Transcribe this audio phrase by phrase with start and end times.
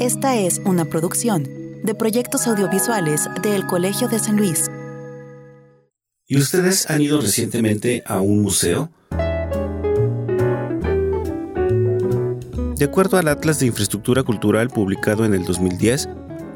[0.00, 1.42] Esta es una producción
[1.84, 4.70] de proyectos audiovisuales del Colegio de San Luis.
[6.26, 8.90] ¿Y ustedes han ido recientemente a un museo?
[12.78, 16.08] De acuerdo al Atlas de Infraestructura Cultural publicado en el 2010,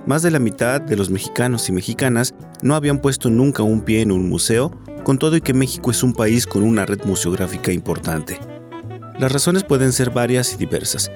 [0.06, 4.00] más de la mitad de los mexicanos y mexicanas no habían puesto nunca un pie
[4.00, 4.70] en un museo,
[5.04, 8.40] con todo y que México es un país con una red museográfica importante.
[9.18, 11.10] Las razones pueden ser varias y diversas,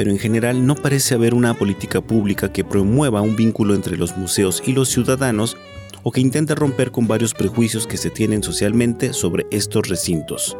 [0.00, 4.16] pero en general no parece haber una política pública que promueva un vínculo entre los
[4.16, 5.58] museos y los ciudadanos
[6.02, 10.56] o que intente romper con varios prejuicios que se tienen socialmente sobre estos recintos.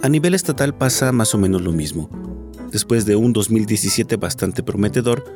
[0.00, 2.08] A nivel estatal pasa más o menos lo mismo.
[2.70, 5.26] Después de un 2017 bastante prometedor,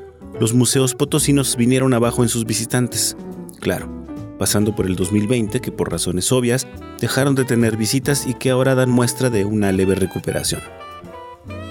[0.41, 3.19] los museos potosinos vinieron abajo en sus visitantes.
[3.61, 4.07] Claro,
[4.39, 6.67] pasando por el 2020 que por razones obvias
[7.03, 10.63] dejaron de tener visitas y que ahora dan muestra de una leve recuperación.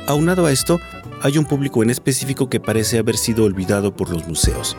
[0.07, 0.79] Aunado a esto,
[1.23, 4.77] hay un público en específico que parece haber sido olvidado por los museos.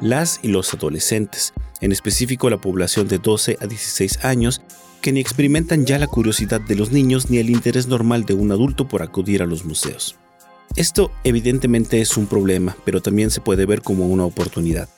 [0.00, 4.62] Las y los adolescentes, en específico la población de 12 a 16 años,
[5.00, 8.52] que ni experimentan ya la curiosidad de los niños ni el interés normal de un
[8.52, 10.14] adulto por acudir a los museos.
[10.76, 14.88] Esto evidentemente es un problema, pero también se puede ver como una oportunidad.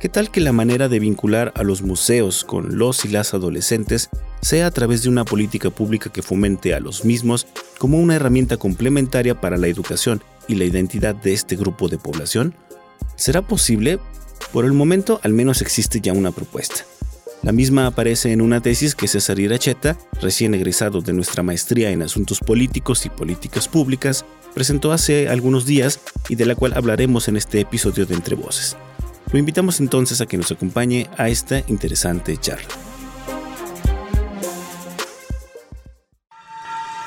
[0.00, 4.10] ¿Qué tal que la manera de vincular a los museos con los y las adolescentes
[4.40, 8.58] sea a través de una política pública que fomente a los mismos como una herramienta
[8.58, 12.54] complementaria para la educación y la identidad de este grupo de población?
[13.16, 13.98] ¿Será posible?
[14.52, 16.84] Por el momento al menos existe ya una propuesta.
[17.42, 22.02] La misma aparece en una tesis que César Iracheta, recién egresado de nuestra maestría en
[22.02, 24.24] Asuntos Políticos y Políticas Públicas,
[24.54, 28.76] presentó hace algunos días y de la cual hablaremos en este episodio de Entre Voces.
[29.30, 32.68] Lo invitamos entonces a que nos acompañe a esta interesante charla.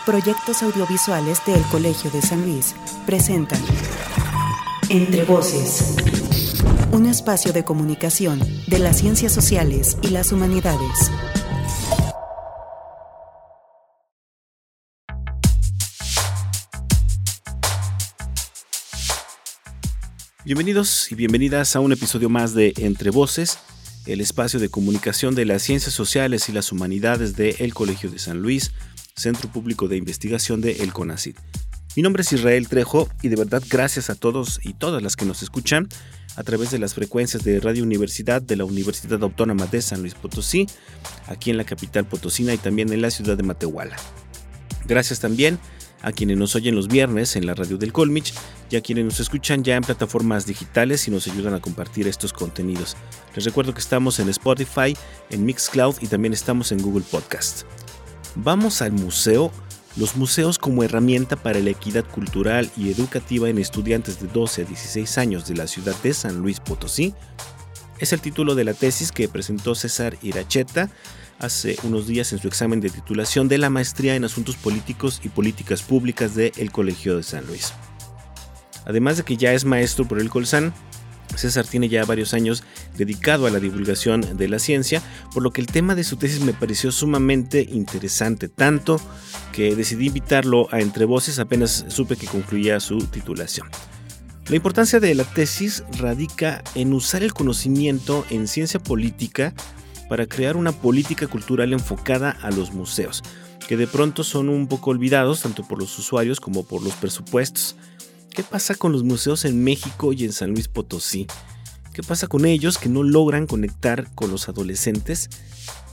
[0.06, 3.60] Proyectos audiovisuales del Colegio de San Luis presentan
[4.90, 5.96] Entre Voces,
[6.92, 11.12] un espacio de comunicación de las ciencias sociales y las humanidades.
[20.54, 23.58] Bienvenidos y bienvenidas a un episodio más de Entre Voces,
[24.06, 28.20] el espacio de comunicación de las ciencias sociales y las humanidades del El Colegio de
[28.20, 28.74] San Luis,
[29.16, 31.38] Centro Público de Investigación de El CONACID.
[31.96, 35.24] Mi nombre es Israel Trejo y de verdad gracias a todos y todas las que
[35.24, 35.88] nos escuchan
[36.36, 40.16] a través de las frecuencias de Radio Universidad de la Universidad Autónoma de San Luis
[40.16, 40.68] Potosí,
[41.28, 43.96] aquí en la capital potosina y también en la ciudad de Matehuala.
[44.86, 45.60] Gracias también
[46.02, 48.34] a quienes nos oyen los viernes en la radio del Colmich
[48.70, 52.34] y a quienes nos escuchan ya en plataformas digitales y nos ayudan a compartir estos
[52.34, 52.96] contenidos.
[53.36, 54.96] Les recuerdo que estamos en Spotify,
[55.30, 57.64] en Mixcloud y también estamos en Google Podcast.
[58.36, 59.52] Vamos al museo.
[59.98, 64.66] Los museos como herramienta para la equidad cultural y educativa en estudiantes de 12 a
[64.66, 67.14] 16 años de la ciudad de San Luis Potosí
[68.02, 70.90] es el título de la tesis que presentó César Iracheta
[71.42, 75.30] hace unos días en su examen de titulación de la maestría en Asuntos Políticos y
[75.30, 77.74] Políticas Públicas del Colegio de San Luis.
[78.86, 80.74] Además de que ya es maestro por el Colsan,
[81.36, 82.64] César tiene ya varios años
[82.98, 85.02] dedicado a la divulgación de la ciencia,
[85.34, 89.00] por lo que el tema de su tesis me pareció sumamente interesante, tanto
[89.52, 93.68] que decidí invitarlo a Entre Voces apenas supe que concluía su titulación.
[94.48, 99.54] La importancia de la tesis radica en usar el conocimiento en ciencia política
[100.12, 103.24] para crear una política cultural enfocada a los museos,
[103.66, 107.78] que de pronto son un poco olvidados tanto por los usuarios como por los presupuestos.
[108.30, 111.28] ¿Qué pasa con los museos en México y en San Luis Potosí?
[111.94, 115.30] ¿Qué pasa con ellos que no logran conectar con los adolescentes?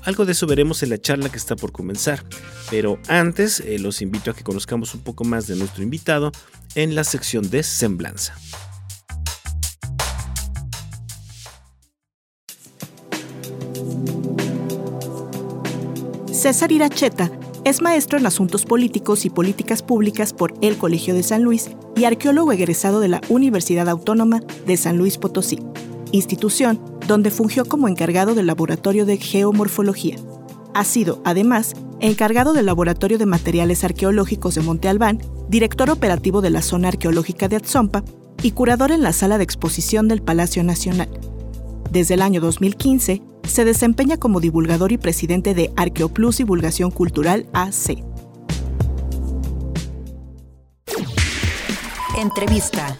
[0.02, 2.24] Algo de eso veremos en la charla que está por comenzar,
[2.70, 6.32] pero antes eh, los invito a que conozcamos un poco más de nuestro invitado
[6.74, 8.34] en la sección de Semblanza.
[16.38, 17.32] César Iracheta
[17.64, 22.04] es maestro en asuntos políticos y políticas públicas por el Colegio de San Luis y
[22.04, 25.58] arqueólogo egresado de la Universidad Autónoma de San Luis Potosí,
[26.12, 30.14] institución donde fungió como encargado del Laboratorio de Geomorfología.
[30.74, 35.18] Ha sido, además, encargado del Laboratorio de Materiales Arqueológicos de Monte Albán,
[35.48, 38.04] director operativo de la Zona Arqueológica de Atzompa
[38.44, 41.08] y curador en la Sala de Exposición del Palacio Nacional.
[41.90, 48.02] Desde el año 2015, se desempeña como divulgador y presidente de Arqueoplus Divulgación Cultural AC.
[52.18, 52.96] Entrevista.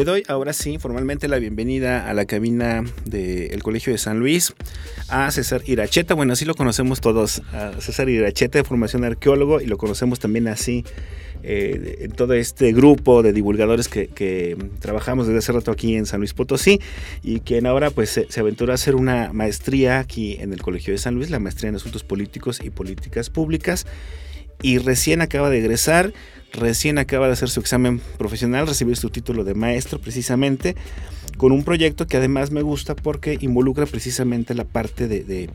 [0.00, 4.54] Le doy ahora sí formalmente la bienvenida a la cabina del Colegio de San Luis
[5.10, 6.14] a César Iracheta.
[6.14, 7.42] Bueno, así lo conocemos todos,
[7.80, 10.86] César Iracheta de formación arqueólogo y lo conocemos también así
[11.42, 16.20] eh, en todo este grupo de divulgadores que, trabajamos desde hace rato aquí en San
[16.20, 16.80] Luis Potosí
[17.22, 20.94] y quien ahora pues se, se, aventuró a hacer una maestría aquí en el Colegio
[20.94, 23.84] de San Luis, la maestría en Asuntos Políticos y Políticas Públicas
[24.62, 26.12] y recién acaba de egresar
[26.52, 30.76] recién acaba de hacer su examen profesional, recibir su título de maestro precisamente,
[31.36, 35.50] con un proyecto que además me gusta porque involucra precisamente la parte de,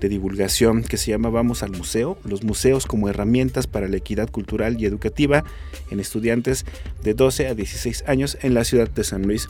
[0.00, 4.80] divulgación que se llama Vamos al Museo, los museos como herramientas para la equidad cultural
[4.80, 5.42] y educativa
[5.90, 6.64] en estudiantes
[7.02, 9.48] de 12 a 16 años en la ciudad de San Luis.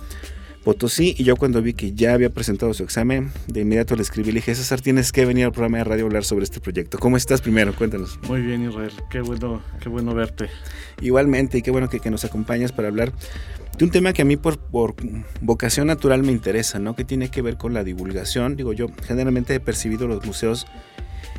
[0.69, 4.33] Potosí y yo cuando vi que ya había presentado su examen, de inmediato le escribí,
[4.33, 6.99] le dije, César, tienes que venir al programa de radio a hablar sobre este proyecto.
[6.99, 7.75] ¿Cómo estás primero?
[7.75, 8.19] Cuéntanos.
[8.29, 10.51] Muy bien, Israel, qué bueno, qué bueno verte.
[11.01, 13.15] Igualmente, y qué bueno que, nos acompañas para hablar
[13.79, 14.95] de un tema que a mí por, por,
[15.41, 16.95] vocación natural me interesa, ¿no?
[16.95, 18.55] Que tiene que ver con la divulgación.
[18.55, 20.67] Digo, yo generalmente he percibido los museos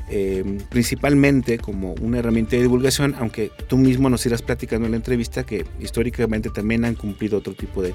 [0.10, 4.98] eh, principalmente como una herramienta de divulgación, aunque tú mismo nos irás platicando en la
[4.98, 7.94] entrevista que históricamente también han cumplido otro tipo de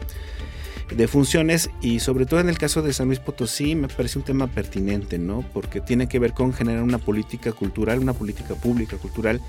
[0.91, 4.25] de funciones y sobre todo en el caso de San Luis Potosí me parece un
[4.25, 5.45] tema pertinente, ¿no?
[5.53, 9.41] Porque tiene que ver con generar una política cultural, una política pública cultural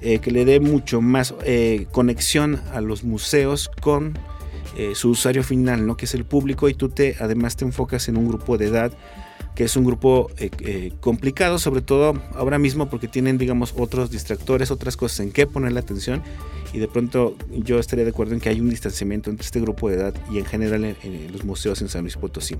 [0.00, 4.18] eh, que le dé mucho más eh, conexión a los museos con
[4.76, 5.96] eh, su usuario final, ¿no?
[5.96, 8.92] Que es el público y tú te además te enfocas en un grupo de edad
[9.54, 10.30] que es un grupo
[11.00, 15.72] complicado, sobre todo ahora mismo porque tienen, digamos, otros distractores, otras cosas en qué poner
[15.72, 16.22] la atención
[16.72, 19.88] y de pronto yo estaría de acuerdo en que hay un distanciamiento entre este grupo
[19.88, 22.56] de edad y en general en, los museos en San Luis Potosí.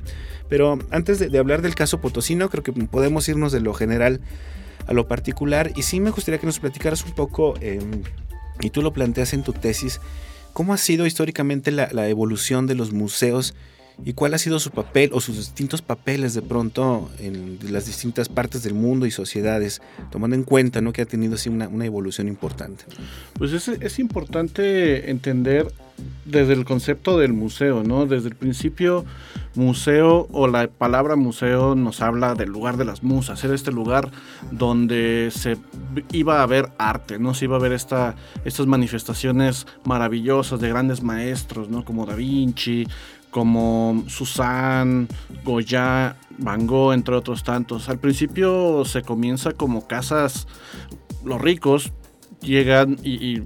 [0.49, 4.21] Pero antes de, hablar del caso potosino, creo que podemos irnos de lo general
[4.87, 8.03] a lo particular y sí me gustaría que nos platicaras un poco, em,
[8.61, 10.01] y tú lo planteas en tu tesis,
[10.53, 13.55] cómo ha sido históricamente la evolución de los museos
[14.05, 18.29] y cuál ha sido su papel o sus distintos papeles de pronto en las distintas
[18.29, 19.81] partes del mundo y sociedades,
[20.11, 20.93] tomando en cuenta ¿no?
[20.93, 22.85] que ha tenido así una, evolución importante.
[23.35, 25.73] Pues es, es, importante entender
[26.25, 28.07] desde el concepto del museo, ¿no?
[28.07, 29.05] Desde el principio,
[29.55, 34.11] museo o la palabra museo nos habla del lugar de las musas, era este lugar
[34.51, 35.57] donde se
[36.13, 37.35] iba a ver arte, ¿no?
[37.35, 38.15] Se iba a ver esta,
[38.45, 41.85] estas manifestaciones maravillosas de grandes maestros, ¿no?
[41.85, 42.87] Como Da Vinci,
[43.31, 45.09] como Susan,
[45.45, 47.89] Goya, Van Gogh, entre otros tantos.
[47.89, 50.47] Al principio se comienza como casas,
[51.25, 51.93] los ricos
[52.41, 53.43] llegan y,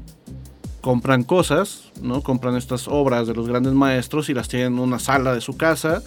[0.85, 2.21] compran cosas, ¿no?
[2.21, 5.57] Compran estas obras de los grandes maestros y las tienen en una sala de su
[5.57, 6.03] casa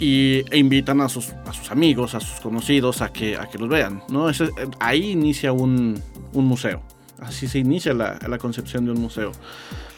[0.00, 3.58] y, e invitan a sus, a sus amigos, a sus conocidos a que, a que
[3.58, 4.28] los vean, ¿no?
[4.80, 6.02] ahí inicia un,
[6.32, 6.80] museo.
[7.18, 9.32] Así se inicia la, la concepción de un museo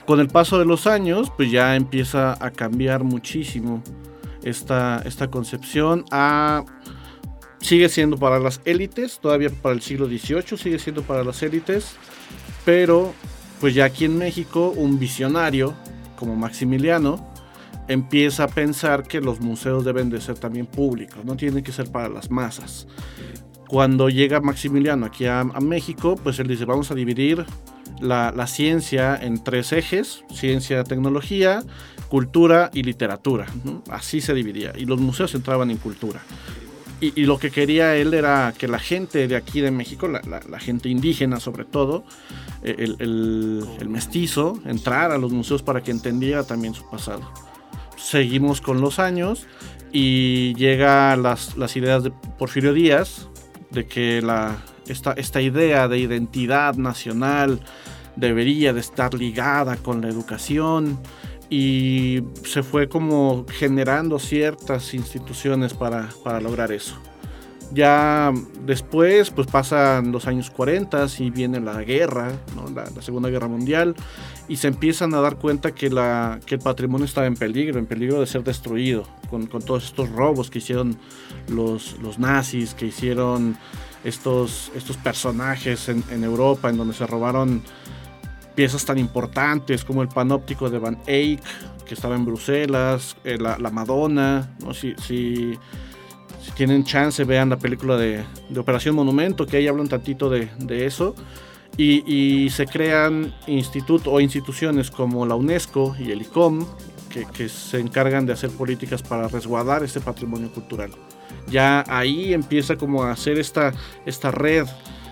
[0.05, 3.85] con el paso de los años, pues ya empieza a cambiar muchísimo
[4.43, 6.05] esta, esta concepción.
[7.61, 11.95] sigue siendo para las élites, todavía para el siglo XVIII sigue siendo para las élites,
[12.65, 13.15] pero
[13.61, 15.75] pues ya aquí en México un visionario
[16.17, 17.27] como Maximiliano
[17.89, 21.91] empieza a pensar que los museos deben de ser también públicos, no tienen que ser
[21.91, 22.87] para las masas.
[23.69, 27.45] Cuando llega Maximiliano aquí a, México, pues él dice, vamos a dividir
[28.01, 31.63] la, ciencia en tres ejes, ciencia, tecnología,
[32.09, 33.47] cultura y literatura.
[33.91, 34.73] Así se dividía.
[34.77, 36.23] Y los museos entraban en cultura.
[37.01, 40.89] Y, lo que quería él era que la gente de aquí de México, la, gente
[40.89, 42.05] indígena sobre todo,
[42.63, 47.23] e, el, mestizo, entrara a los museos para que entendiera también su pasado.
[47.97, 49.47] Seguimos con los años
[49.93, 53.29] y llega las, ideas de Porfirio Díaz,
[53.71, 54.21] de que
[54.87, 57.61] esta, esta idea de identidad nacional
[58.17, 60.99] debería de estar ligada con la educación
[61.51, 66.09] y se fue como generando ciertas instituciones para,
[66.41, 66.97] lograr eso.
[67.73, 68.33] Ya
[68.65, 72.33] después, pues pasan los años 40 y viene la guerra,
[72.75, 73.95] la, Segunda Guerra Mundial,
[74.49, 77.85] y se empiezan a dar cuenta que, la, que el patrimonio estaba en peligro, en
[77.85, 80.97] peligro de ser destruido, con, todos estos robos que hicieron
[81.49, 83.59] los, los nazis, que hicieron
[84.05, 87.63] estos, estos personajes en, Europa, en donde se robaron
[88.59, 91.41] piezas tan importantes como el panóptico de Van Eyck,
[91.87, 94.75] que estaba en Bruselas, eh, la, Madonna, ¿no?
[94.75, 95.57] si, si,
[96.57, 98.25] tienen chance vean la película de,
[98.57, 100.51] Operación Monumento, que ahí habla un tantito de,
[100.85, 101.15] eso.
[101.77, 106.67] Y, se crean institutos o instituciones como la UNESCO y el ICOM,
[107.11, 110.91] que, que se encargan de hacer políticas para resguardar este patrimonio cultural
[111.51, 113.73] ya ahí empieza como a hacer esta,
[114.05, 114.67] esta red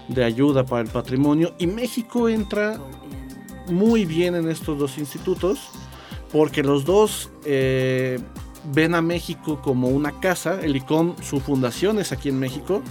[0.08, 2.78] de ayuda para el patrimonio y México entra
[3.68, 5.70] muy bien en estos dos institutos
[6.32, 8.18] porque los dos eh,
[8.72, 10.60] ven a México como una casa.
[10.60, 12.82] El ICOM, su fundación es aquí en México.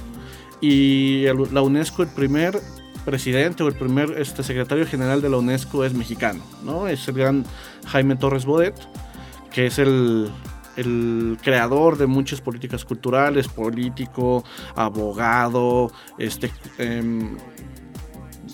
[0.62, 2.60] Y la UNESCO, el primer
[3.04, 6.88] presidente o el primer este, secretario general de la UNESCO es mexicano, ¿no?
[6.88, 7.46] Es el gran
[7.86, 8.76] Jaime Torres Bodet,
[9.52, 10.32] que es el,
[10.76, 14.44] el creador de muchas políticas culturales, político,
[14.76, 17.38] abogado, este, em,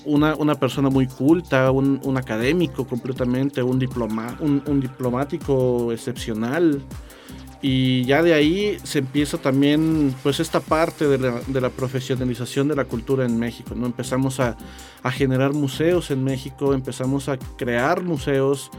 [0.06, 6.82] una, una, persona muy culta, un, un académico completamente, un, diploma, un, un diplomático excepcional
[7.62, 12.68] y ya de ahí se empieza también pues esta parte de la, de la profesionalización
[12.68, 13.86] de la cultura en México, ¿no?
[13.86, 14.58] Empezamos a,
[15.04, 18.72] a generar museos en México, empezamos a crear museos,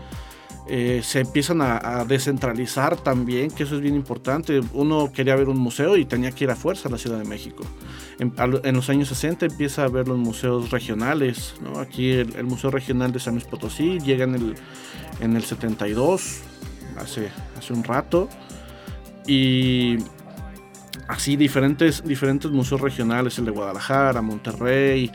[0.69, 4.61] eh, se empiezan a, descentralizar también, que eso es bien importante.
[4.73, 7.25] Uno quería ver un museo y tenía que ir a fuerza a la Ciudad de
[7.25, 7.65] México.
[8.19, 11.81] En, los años 60 empieza a ver los museos regionales, ¿no?
[11.81, 14.55] Aquí el, Museo Regional de San Luis Potosí llega en el,
[15.21, 16.41] en el 72,
[16.97, 18.29] hace, hace un rato
[19.27, 19.97] y
[21.09, 25.11] así diferentes, diferentes museos regionales, el de Guadalajara, Monterrey,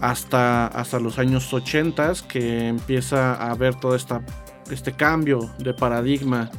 [0.00, 4.22] hasta, hasta los años 80 que empieza a haber todo esta,
[4.70, 6.50] este cambio de paradigma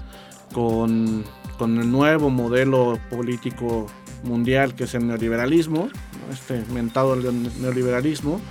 [0.53, 1.23] con,
[1.57, 3.87] con, el nuevo modelo político
[4.23, 5.89] mundial que es el neoliberalismo,
[6.31, 8.41] este mentado neoliberalismo,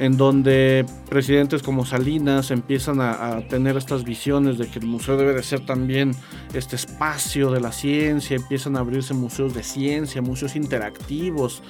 [0.00, 5.34] en donde presidentes como Salinas empiezan a, tener estas visiones de que el museo debe
[5.34, 6.12] de ser también
[6.54, 11.62] este espacio de la ciencia, empiezan a abrirse museos de ciencia, museos interactivos.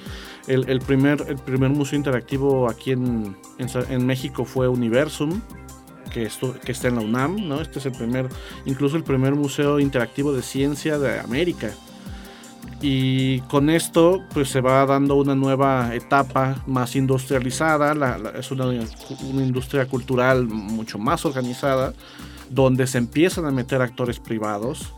[0.47, 5.41] El, primer, el primer museo interactivo aquí en, en, México fue Universum,
[6.11, 7.61] que, esto, que está en la UNAM, ¿no?
[7.61, 8.27] Este es el primer,
[8.65, 11.71] incluso el primer museo interactivo de ciencia de América.
[12.81, 17.93] Y con esto pues se va dando una nueva etapa más industrializada,
[18.37, 21.93] es una, una, industria cultural mucho más organizada,
[22.49, 24.93] donde se empiezan a meter actores privados,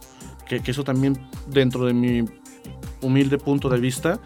[0.47, 2.25] que, que eso también dentro de mi
[3.01, 4.19] humilde punto de vista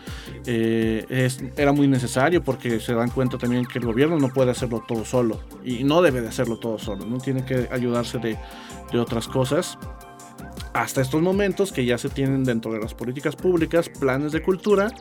[0.49, 4.51] eh, es, era muy necesario porque se dan cuenta también que el gobierno no puede
[4.51, 8.37] hacerlo todo solo y no debe de hacerlo todo solo, no tiene que ayudarse de,
[8.91, 9.77] de otras cosas
[10.73, 14.91] hasta estos momentos que ya se tienen dentro de las políticas públicas planes de cultura,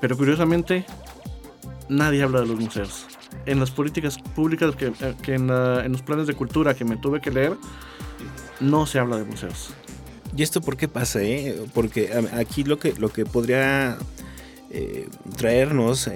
[0.00, 0.86] pero curiosamente
[1.88, 3.06] nadie habla de los museos.
[3.46, 7.30] En las políticas públicas, que, eh, en, los planes de cultura que me tuve que
[7.30, 7.56] leer,
[8.60, 9.70] no se habla de museos.
[10.36, 11.20] ¿Y esto por qué pasa?
[11.22, 11.60] Eh?
[11.74, 13.98] Porque aquí lo que, lo que podría
[14.70, 16.10] eh, traernos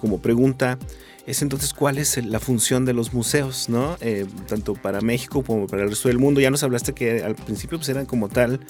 [0.00, 0.78] como pregunta
[1.26, 3.96] es entonces cuál es la función de los museos, ¿no?
[4.00, 6.40] Eh, tanto para México como para el resto del mundo.
[6.40, 8.60] Ya nos hablaste que al principio pues, eran como tal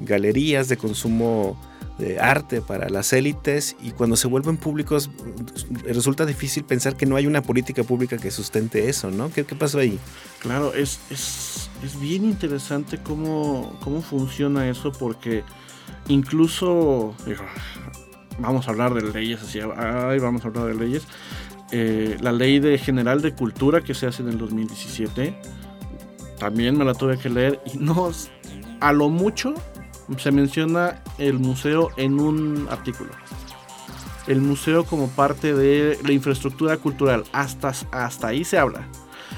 [0.00, 1.60] galerías de consumo
[1.98, 5.10] de arte para las élites y cuando se vuelven públicos
[5.84, 9.30] resulta difícil pensar que no hay una política pública que sustente eso, ¿no?
[9.30, 9.98] ¿Qué, qué pasó ahí?
[10.40, 15.42] Claro, es, es, es bien interesante cómo, cómo funciona eso porque
[16.08, 17.14] incluso,
[18.38, 21.06] vamos a hablar de leyes, así, ay, vamos a hablar de leyes,
[21.72, 25.38] eh, la ley de general de cultura que se hace en el 2017.
[26.38, 28.10] También me la tuve que leer y no,
[28.80, 29.54] a lo mucho
[30.18, 33.10] se menciona el museo en un artículo.
[34.26, 38.88] El museo como parte de la infraestructura cultural, hasta, hasta ahí se habla.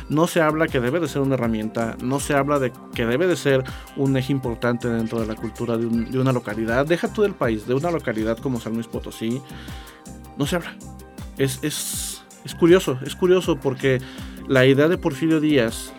[0.08, 3.26] No se habla que debe de ser una herramienta, no se habla de que debe
[3.26, 3.64] de ser
[3.96, 6.86] un eje importante dentro de la cultura de, una localidad.
[6.86, 9.42] Deja tú del país, de una localidad como San Luis Potosí.
[10.36, 10.76] No se habla.
[11.36, 14.00] Es, es es curioso, es curioso porque
[14.46, 15.92] la idea de Porfirio Díaz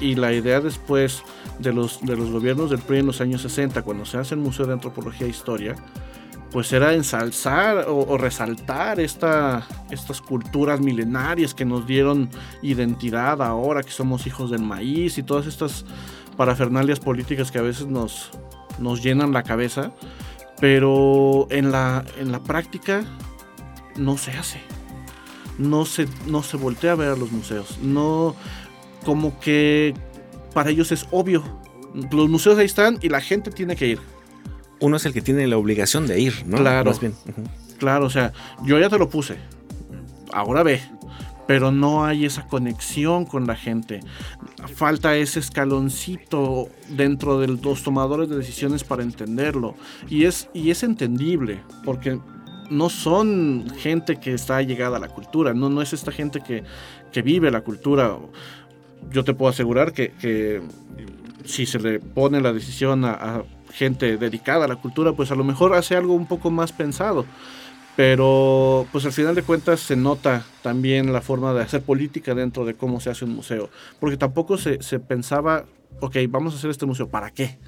[0.00, 1.22] y la idea después
[1.58, 4.40] de los, de los gobiernos del PRI en los años 60, cuando se hace el
[4.40, 5.76] Museo de Antropología e Historia,
[6.52, 12.28] pues era ensalzar o, resaltar esta, estas culturas milenarias que nos dieron
[12.62, 15.84] identidad ahora que somos hijos del maíz y todas estas
[16.36, 18.30] parafernalias políticas que a veces nos,
[18.78, 19.92] nos llenan la cabeza,
[20.60, 23.04] pero en la, en la práctica
[23.96, 24.60] no se hace
[25.60, 27.78] no se, no se voltea a ver a los museos.
[27.82, 28.34] No,
[29.04, 29.94] como que
[30.54, 31.44] para ellos es obvio.
[32.10, 34.00] Los museos ahí están y la gente tiene que ir.
[34.80, 36.56] Uno es el que tiene la obligación de ir, ¿no?
[36.56, 36.92] Claro.
[37.00, 37.14] bien.
[37.78, 38.32] Claro, o sea,
[38.64, 39.36] yo ya te lo puse.
[40.32, 40.80] Ahora ve.
[41.46, 44.00] Pero no hay esa conexión con la gente.
[44.74, 49.74] Falta ese escaloncito dentro de los tomadores de decisiones para entenderlo.
[50.08, 52.20] Y es, y es entendible, porque
[52.70, 56.62] no son gente que está llegada a la cultura, no, no es esta gente que,
[57.22, 58.16] vive la cultura.
[59.10, 60.62] Yo te puedo asegurar que,
[61.44, 65.44] si se le pone la decisión a, gente dedicada a la cultura, pues a lo
[65.44, 67.24] mejor hace algo un poco más pensado.
[67.96, 72.64] Pero pues al final de cuentas se nota también la forma de hacer política dentro
[72.64, 73.68] de cómo se hace un museo.
[73.98, 75.66] Porque tampoco se, pensaba,
[76.00, 77.58] ok, vamos a hacer este museo, ¿para qué?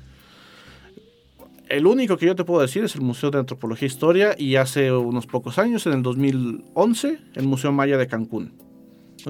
[1.69, 4.57] El único que yo te puedo decir es el Museo de Antropología e Historia y
[4.57, 8.53] hace unos pocos años, en el 2011, el Museo Maya de Cancún,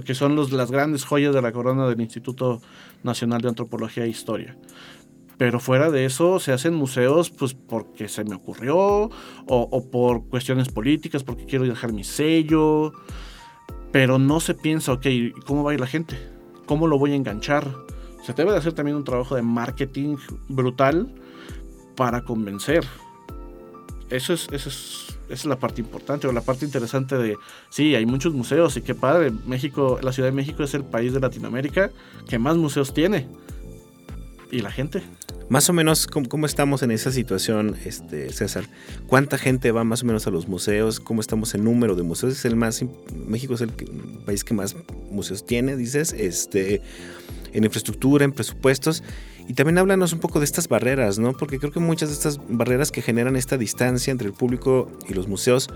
[0.05, 2.61] que son los, las grandes joyas de la corona del Instituto
[3.05, 4.57] Nacional de Antropología e Historia.
[5.43, 9.11] Pero fuera de eso se hacen museos pues porque se me ocurrió o,
[9.47, 12.93] o por cuestiones políticas, porque quiero dejar mi sello.
[13.91, 15.05] Pero no se piensa, ok,
[15.45, 16.17] ¿cómo va a ir la gente?
[16.67, 17.67] ¿Cómo lo voy a enganchar?
[18.23, 21.13] Se debe de hacer también un trabajo de marketing brutal
[21.97, 22.85] para convencer.
[24.11, 27.37] Eso es, eso es, es la parte importante o la parte interesante de,
[27.69, 31.13] sí, hay muchos museos y qué padre, México, la Ciudad de México es el país
[31.13, 31.91] de Latinoamérica
[32.29, 33.27] que más museos tiene.
[34.53, 35.03] ¿Y la gente?
[35.53, 38.65] Más o menos, ¿cómo, estamos en esa situación, este, César?
[39.07, 40.99] ¿Cuánta gente va más o menos a los museos?
[40.99, 42.33] ¿Cómo estamos en número de museos?
[42.33, 42.83] Es el más,
[43.27, 43.69] México es el
[44.25, 44.75] país que más
[45.11, 46.81] museos tiene, dices, este,
[47.53, 49.05] en infraestructura, en presupuestos.
[49.47, 51.35] Y también háblanos un poco de estas barreras, ¿no?
[51.35, 55.13] Porque creo que muchas de estas barreras que generan esta distancia entre el público y
[55.13, 55.69] los museos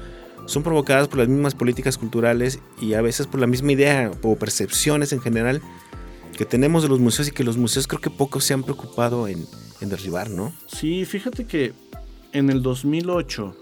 [0.47, 4.37] son provocadas por las mismas políticas culturales y a veces por la misma idea o
[4.37, 5.61] percepciones en general
[6.37, 9.27] que tenemos de los museos y que los museos creo que pocos se han preocupado
[9.27, 9.47] en,
[9.81, 10.53] derribar, ¿no?
[10.67, 11.73] Sí, fíjate que
[12.33, 13.57] en el 2008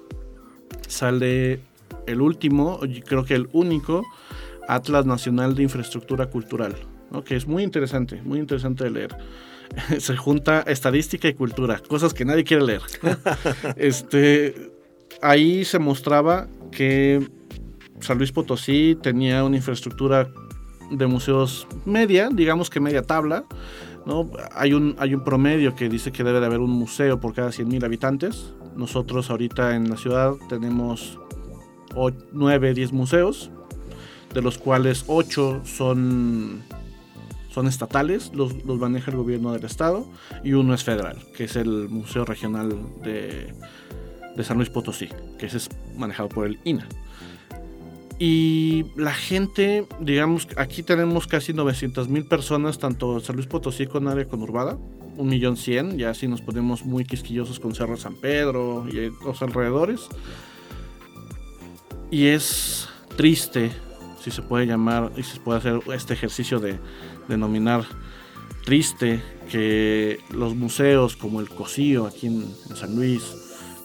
[0.89, 1.61] sale
[2.07, 4.05] el último, creo que el único,
[4.69, 6.75] Atlas Nacional de Infraestructura Cultural,
[7.25, 9.17] que es muy interesante, muy interesante de leer.
[9.99, 12.83] se junta estadística y cultura, cosas que nadie quiere leer.
[13.77, 14.73] este,
[15.23, 17.27] ahí se mostraba que
[18.01, 20.31] San Luis Potosí tenía una infraestructura
[20.99, 23.45] de museos media, digamos que media tabla.
[24.07, 24.31] ¿no?
[24.53, 27.49] Hay, un, hay un promedio que dice que debe de haber un museo por cada
[27.49, 28.53] 100.000 habitantes.
[28.77, 31.19] Nosotros ahorita en la ciudad tenemos
[32.33, 33.51] 9, 10 museos,
[34.35, 36.65] de los cuales 8 son
[37.55, 40.09] son estatales, los, maneja el gobierno del estado,
[40.43, 43.55] y uno es federal, que es el Museo Regional de,
[44.43, 46.89] San Luis Potosí, que es manejado por el INA.
[48.19, 54.07] Y la gente, digamos, aquí tenemos casi 900 mil personas, tanto San Luis Potosí con
[54.07, 54.79] área conurbada,
[55.17, 59.43] un millón cien, ya si nos ponemos muy quisquillosos con Cerro San Pedro y los
[59.43, 60.09] alrededores.
[62.11, 63.73] Y es triste,
[64.21, 66.79] si se puede llamar, y se puede hacer este ejercicio de,
[67.29, 67.85] denominar
[68.65, 73.23] triste que los museos como el Cosío aquí en, San Luis,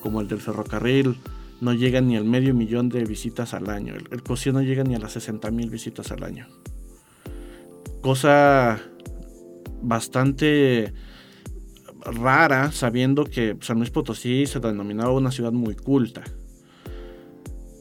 [0.02, 1.18] como el del ferrocarril,
[1.62, 3.96] no llegan ni al medio millón de visitas al año.
[3.96, 6.48] El, el no llega ni a las 60 mil visitas al año.
[8.02, 8.80] Cosa
[9.82, 10.94] bastante
[12.02, 16.24] rara sabiendo que San Luis Potosí se denominaba una ciudad muy culta.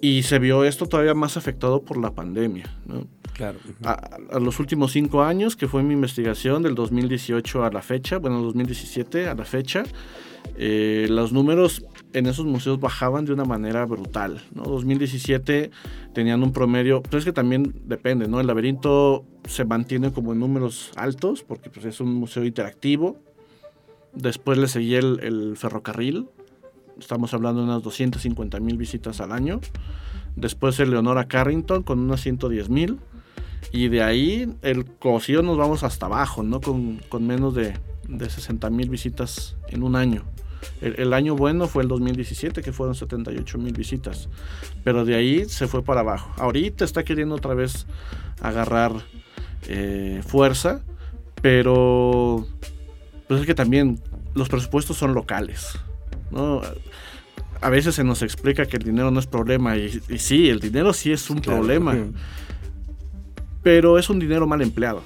[0.00, 2.72] Y se vio esto todavía más afectado por la pandemia.
[2.86, 3.06] ¿no?
[3.38, 3.60] Claro.
[3.84, 8.42] A, los últimos cinco años, que fue mi investigación, del 2018 a la fecha, bueno,
[8.42, 9.84] 2017 a la fecha,
[10.56, 14.42] eh, los números en esos museos bajaban de una manera brutal.
[14.52, 14.64] ¿no?
[14.64, 15.70] 2017
[16.12, 18.40] tenían un promedio, pues es que también depende, ¿no?
[18.40, 23.20] El laberinto se mantiene como en números altos porque pues, es un museo interactivo.
[24.14, 26.26] Después le seguía el, el ferrocarril,
[26.98, 29.60] estamos hablando de unas 250 mil visitas al año.
[30.34, 32.98] Después el Leonora Carrington con unas 110 mil.
[33.72, 36.60] Y de ahí el cocido nos vamos hasta abajo, ¿no?
[36.60, 37.74] Con, menos de,
[38.08, 40.24] de 60 mil visitas en un año.
[40.80, 44.28] El, año bueno fue el 2017, que fueron 78 mil visitas.
[44.84, 46.30] Pero de ahí se fue para abajo.
[46.36, 47.86] Ahorita está queriendo otra vez
[48.40, 48.92] agarrar
[49.68, 50.80] eh, fuerza,
[51.42, 52.46] pero
[53.26, 54.00] pues es que también
[54.34, 55.78] los presupuestos son locales.
[56.30, 56.62] ¿no?
[57.60, 60.92] A veces se nos explica que el dinero no es problema, y, sí, el dinero
[60.92, 61.96] sí es un problema
[63.68, 65.02] pero es un dinero mal empleado.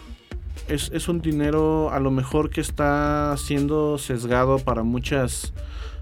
[0.68, 5.53] Es, un dinero a lo mejor que está siendo sesgado para muchas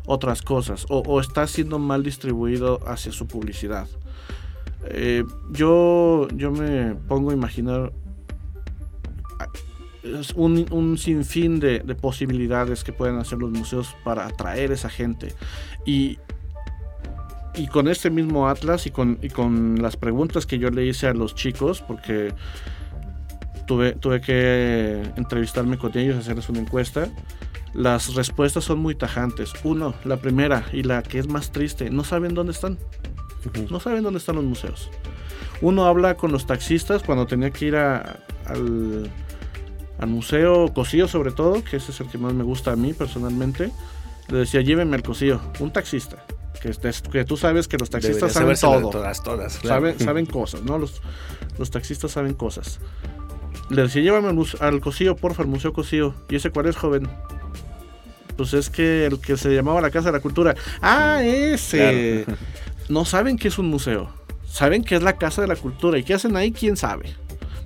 [0.05, 3.89] otras cosas o, está siendo mal distribuido hacia su publicidad.
[4.85, 7.95] Eh, yo, yo me pongo a imaginar
[10.35, 14.91] un, un sinfín de, de, posibilidades que pueden hacer los museos para atraer a esa
[14.91, 15.33] gente.
[15.87, 16.19] Y,
[17.55, 21.15] y con este mismo Atlas y con, con las preguntas que yo le hice a
[21.15, 22.33] los chicos, porque
[23.67, 27.09] tuve, tuve que entrevistarme con ellos, hacerles una encuesta,
[27.73, 29.53] las respuestas son muy tajantes.
[29.65, 32.79] Uno, la primera y la que es más triste, no saben dónde están.
[33.71, 34.91] No saben dónde están los museos.
[35.63, 39.11] Uno habla con los taxistas cuando tenía que ir al,
[39.99, 42.93] al museo Cosío sobre todo, que ese es el que más me gusta a mí
[42.93, 43.71] personalmente.
[44.29, 46.25] Le decía, llévenme al Cosío, un taxista
[46.61, 46.71] que,
[47.11, 48.91] que tú sabes que los taxistas saben todo.
[48.91, 49.55] Todas, todas.
[49.55, 50.79] Saben, saben cosas, ¿no?
[50.79, 51.03] Los,
[51.59, 52.79] los taxistas saben cosas.
[53.69, 56.15] Le decía, llévame al, al porfa, al Museo Cosío.
[56.29, 57.09] ¿Y ese cuál es, joven?
[58.37, 60.55] Pues es que el que se llamaba la Casa de la Cultura.
[60.81, 62.27] Ah, ese.
[62.89, 64.11] No saben que es un museo.
[64.47, 65.99] Saben que es la Casa de la Cultura.
[65.99, 66.51] ¿Y qué hacen ahí?
[66.51, 67.15] ¿Quién sabe?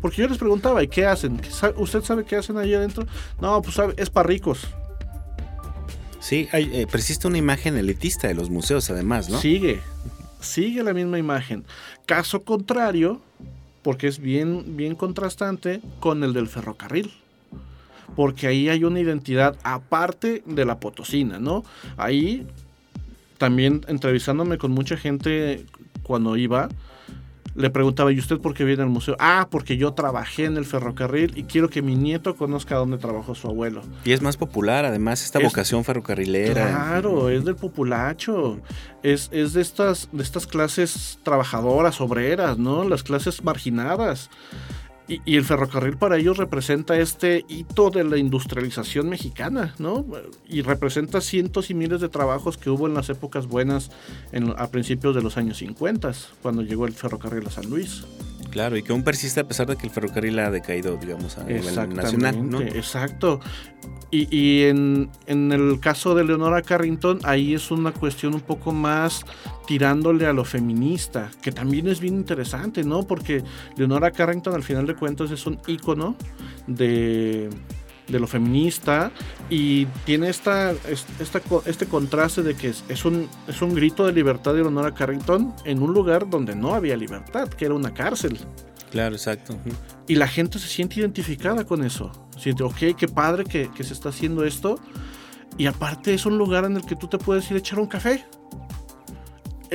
[0.02, 1.40] Porque yo les preguntaba, ¿y qué hacen?
[1.76, 3.06] ¿Usted sabe qué hacen ahí adentro?
[3.40, 4.66] No, pues sabe, es para ricos.
[6.24, 9.38] Sí, hay, eh, persiste una imagen elitista de los museos además, ¿no?
[9.38, 9.80] Sigue,
[10.40, 11.66] sigue la misma imagen.
[12.06, 13.20] Caso contrario,
[13.82, 17.12] porque es bien, bien contrastante con el del ferrocarril.
[18.16, 21.62] Porque ahí hay una identidad aparte de la potosina, ¿no?
[21.98, 22.46] Ahí
[23.36, 25.66] también entrevistándome con mucha gente
[26.04, 26.70] cuando iba,
[27.54, 29.16] le preguntaba, ¿y usted por qué viene al museo?
[29.18, 33.34] Ah, porque yo trabajé en el ferrocarril y quiero que mi nieto conozca dónde trabajó
[33.34, 33.82] su abuelo.
[34.04, 36.68] Y es más popular, además, esta vocación ferrocarrilera.
[36.68, 38.60] Claro, es del populacho.
[39.02, 42.88] Es, es de, estas, de estas clases trabajadoras, obreras, ¿no?
[42.88, 44.30] Las clases marginadas.
[45.06, 50.06] Y, el ferrocarril para ellos representa este hito de la industrialización mexicana, ¿no?
[50.48, 53.90] Y representa cientos y miles de trabajos que hubo en las épocas buenas
[54.32, 58.04] en, a principios de los años 50, cuando llegó el ferrocarril a San Luis.
[58.54, 61.42] Claro, y que aún persiste a pesar de que el ferrocarril ha decaído, digamos, a
[61.42, 62.48] nivel nacional.
[62.48, 62.60] ¿no?
[62.60, 63.40] Exacto.
[64.12, 69.26] Y, en, el caso de Leonora Carrington, ahí es una cuestión un poco más
[69.66, 73.02] tirándole a lo feminista, que también es bien interesante, ¿no?
[73.02, 73.42] Porque
[73.76, 76.14] Leonora Carrington, al final de cuentas, es un ícono
[76.68, 77.50] de,
[78.08, 79.10] lo feminista
[79.50, 84.52] y tiene esta, esta, este contraste de que es, un, es un grito de libertad
[84.54, 88.38] de Leonora Carrington en un lugar donde no había libertad, que era una cárcel.
[88.90, 89.58] Claro, exacto.
[90.06, 92.12] Y la gente se siente identificada con eso.
[92.38, 94.78] Siente, ok, qué padre que, se está haciendo esto.
[95.58, 97.86] Y aparte es un lugar en el que tú te puedes ir a echar un
[97.86, 98.24] café.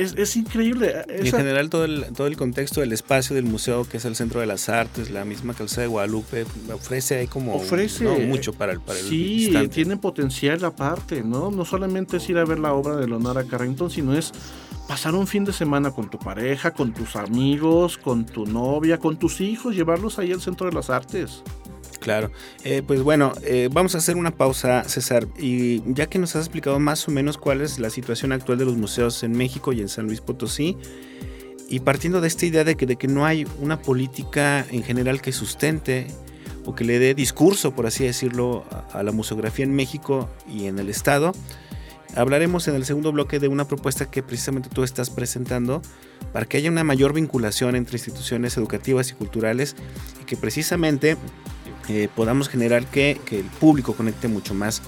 [0.00, 0.94] Es, increíble.
[1.08, 4.40] en general todo el, todo el contexto del espacio del museo, que es el Centro
[4.40, 8.80] de las Artes, la misma calzada de Guadalupe, ofrece ahí como ofrece, mucho para el,
[8.80, 11.50] para el Sí, tiene potencial aparte, ¿no?
[11.50, 14.32] No solamente es ir a ver la obra de Leonora Carrington, sino es
[14.88, 19.18] pasar un fin de semana con tu pareja, con tus amigos, con tu novia, con
[19.18, 21.42] tus hijos, llevarlos ahí al Centro de las Artes.
[22.00, 22.30] Claro,
[22.64, 26.46] eh, pues bueno, eh, vamos a hacer una pausa, César, y ya que nos has
[26.46, 29.82] explicado más o menos cuál es la situación actual de los museos en México y
[29.82, 30.78] en San Luis Potosí,
[31.68, 35.20] y partiendo de esta idea de que, de que no hay una política en general
[35.20, 36.06] que sustente
[36.64, 40.78] o que le dé discurso, por así decirlo, a la museografía en México y en
[40.78, 41.32] el Estado,
[42.16, 45.82] hablaremos en el segundo bloque de una propuesta que precisamente tú estás presentando
[46.32, 49.76] para que haya una mayor vinculación entre instituciones educativas y culturales
[50.20, 51.16] y que precisamente
[51.88, 54.82] eh, podamos generar que, el público conecte mucho más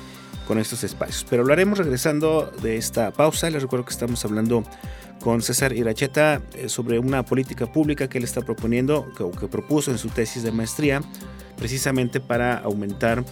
[0.46, 1.26] con estos espacios.
[1.28, 3.48] Pero lo haremos regresando de esta pausa.
[3.50, 4.64] Les recuerdo que estamos hablando
[5.22, 9.90] con César Iracheta eh, sobre una política pública que él está proponiendo o que propuso
[9.90, 11.00] en su tesis de maestría
[11.56, 13.24] precisamente para aumentar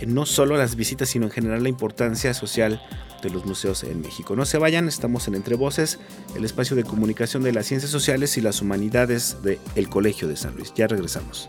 [0.00, 2.82] eh, no solo las visitas, sino en general la importancia social
[3.22, 4.34] de los museos en México.
[4.34, 5.98] No se vayan, estamos en Entre Voces,
[6.34, 10.56] el espacio de comunicación de las ciencias sociales y las humanidades del Colegio de San
[10.56, 10.72] Luis.
[10.74, 11.48] Ya regresamos.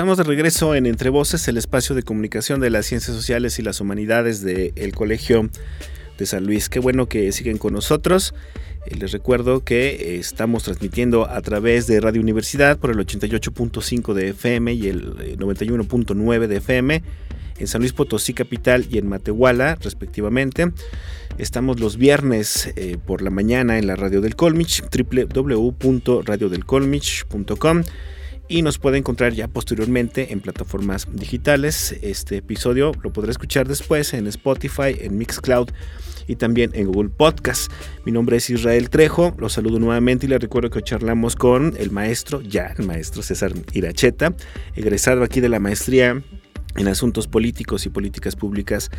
[0.00, 3.62] Estamos de regreso en Entre Voces, el espacio de comunicación de las ciencias sociales y
[3.62, 5.50] las humanidades del Colegio
[6.16, 6.70] de San Luis.
[6.70, 8.32] Qué bueno que siguen con nosotros.
[8.86, 14.14] Eh, les recuerdo que eh, estamos transmitiendo a través de Radio Universidad por el 88.5
[14.14, 17.02] de FM y el 91.9 eh, de FM
[17.58, 20.72] en San Luis Potosí Capital y en Matehuala respectivamente.
[21.36, 22.72] Estamos los viernes
[23.04, 27.82] por la mañana en la radio del Colmich, www.radiodelcolmich.com
[28.50, 31.96] y nos puede encontrar ya posteriormente en plataformas digitales.
[32.02, 35.68] Este episodio lo podrá escuchar después en Spotify, en Mixcloud
[36.26, 37.72] y también en Google Podcast.
[38.04, 41.92] Mi nombre es Israel Trejo, los saludo nuevamente y les recuerdo que charlamos con el
[41.92, 44.34] maestro, ya el maestro César Iracheta,
[44.74, 46.20] egresado aquí de la maestría
[46.76, 48.90] en asuntos políticos y políticas públicas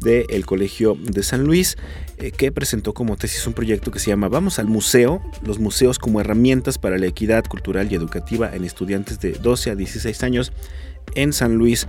[0.00, 1.76] del Colegio de San Luis,
[2.18, 5.98] eh, que presentó como tesis un proyecto que se llama Vamos al Museo, los museos
[5.98, 10.52] como herramientas para la equidad cultural y educativa en estudiantes de 12 a 16 años
[11.14, 11.86] en San Luis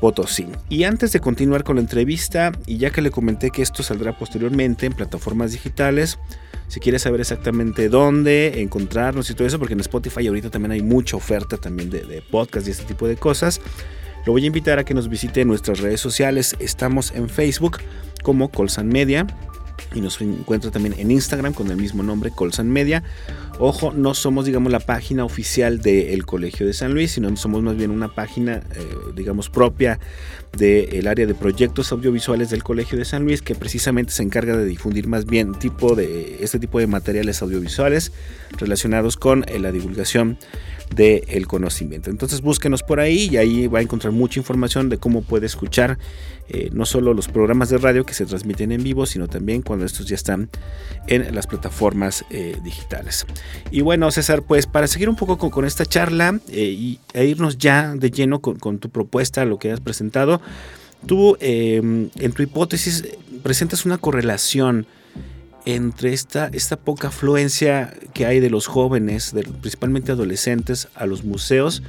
[0.00, 0.46] Potosí.
[0.68, 4.16] Y antes de continuar con la entrevista, y ya que le comenté que esto saldrá
[4.16, 6.18] posteriormente en plataformas digitales,
[6.68, 10.82] si quieres saber exactamente dónde encontrarnos y todo eso, porque en Spotify ahorita también hay
[10.82, 13.60] mucha oferta también de, de podcast y este tipo de cosas,
[14.28, 16.54] lo voy a invitar a que nos visite en nuestras redes sociales.
[16.58, 17.78] Estamos en Facebook
[18.22, 19.26] como Colsan Media
[19.94, 23.02] y nos encuentra también en Instagram con el mismo nombre, Colsan Media.
[23.60, 27.76] Ojo, no somos, digamos, la página oficial del Colegio de San Luis, sino somos más
[27.76, 29.98] bien una página, eh, digamos, propia
[30.56, 34.64] del área de proyectos audiovisuales del Colegio de San Luis, que precisamente se encarga de
[34.64, 38.12] difundir más bien tipo de, este tipo de materiales audiovisuales
[38.58, 40.38] relacionados con eh, la divulgación
[40.94, 42.10] del conocimiento.
[42.10, 45.98] Entonces búsquenos por ahí y ahí va a encontrar mucha información de cómo puede escuchar
[46.48, 49.84] eh, no solo los programas de radio que se transmiten en vivo, sino también cuando
[49.84, 50.48] estos ya están
[51.06, 52.24] en las plataformas
[52.62, 53.26] digitales.
[53.70, 57.58] Y bueno, César, pues para seguir un poco con, esta charla eh, y, e irnos
[57.58, 60.40] ya de lleno con, con, tu propuesta, lo que has presentado,
[61.06, 63.04] tú en tu hipótesis
[63.42, 64.86] presentas una correlación
[65.64, 71.82] entre esta, esta poca afluencia que hay de los jóvenes, principalmente adolescentes, a los museos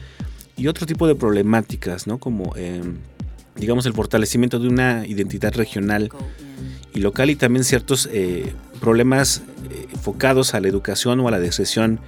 [0.58, 2.18] y otro tipo de problemáticas, ¿no?
[2.18, 2.98] Como, em,
[3.56, 6.12] digamos, el fortalecimiento de una identidad regional
[6.94, 11.40] y local y también ciertos eh, problemas eh, enfocados a la educación o a la
[11.40, 12.00] deserción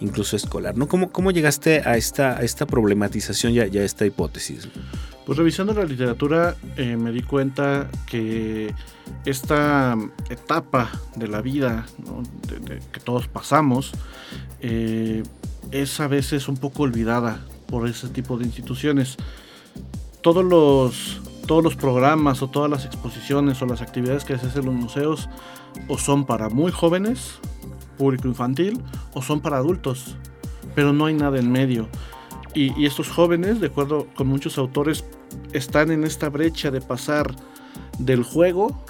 [0.00, 0.88] incluso escolar, ¿no?
[0.88, 4.68] ¿Cómo, cómo llegaste a esta, a esta problematización y a, esta hipótesis?
[5.26, 8.72] Pues revisando la literatura eh, me di cuenta que
[9.24, 9.96] esta
[10.30, 11.86] etapa de la vida
[12.92, 13.92] que todos pasamos
[14.60, 15.22] eh,
[15.70, 19.16] es a veces un poco olvidada por ese tipo de instituciones.
[20.22, 24.60] Todos los, todos los programas o todas las exposiciones o las actividades que se hacen
[24.60, 25.28] en los museos
[25.88, 27.40] o son para muy jóvenes,
[27.96, 28.80] público infantil,
[29.14, 30.14] o son para adultos,
[30.74, 31.88] pero no hay nada en medio.
[32.54, 35.04] Y, estos jóvenes, de acuerdo con muchos autores,
[35.52, 37.34] están en esta brecha de pasar
[37.98, 38.84] del juego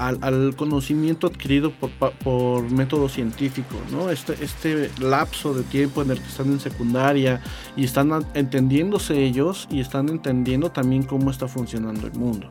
[0.00, 4.10] al, conocimiento adquirido por, por, método científico, ¿no?
[4.10, 7.42] Este, este lapso de tiempo en el que están en secundaria
[7.76, 12.48] y están entendiéndose ellos y están entendiendo también cómo está funcionando el mundo.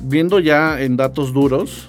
[0.00, 1.88] Viendo ya en datos duros,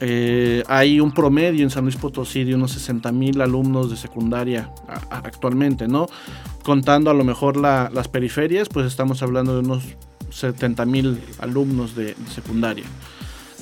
[0.00, 4.72] eh, hay un promedio en San Luis Potosí de unos 60 mil alumnos de secundaria
[5.10, 6.06] actualmente, ¿no?
[6.62, 9.84] Contando a lo mejor las periferias, pues estamos hablando de unos
[10.30, 12.84] 70 mil alumnos de, secundaria.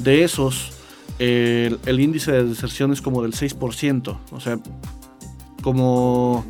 [0.01, 0.73] De esos,
[1.19, 4.59] el, índice de deserción es como del 6%, o sea,
[5.63, 6.45] como,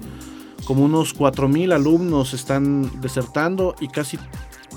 [0.65, 4.19] como unos 4 mil alumnos están desertando y casi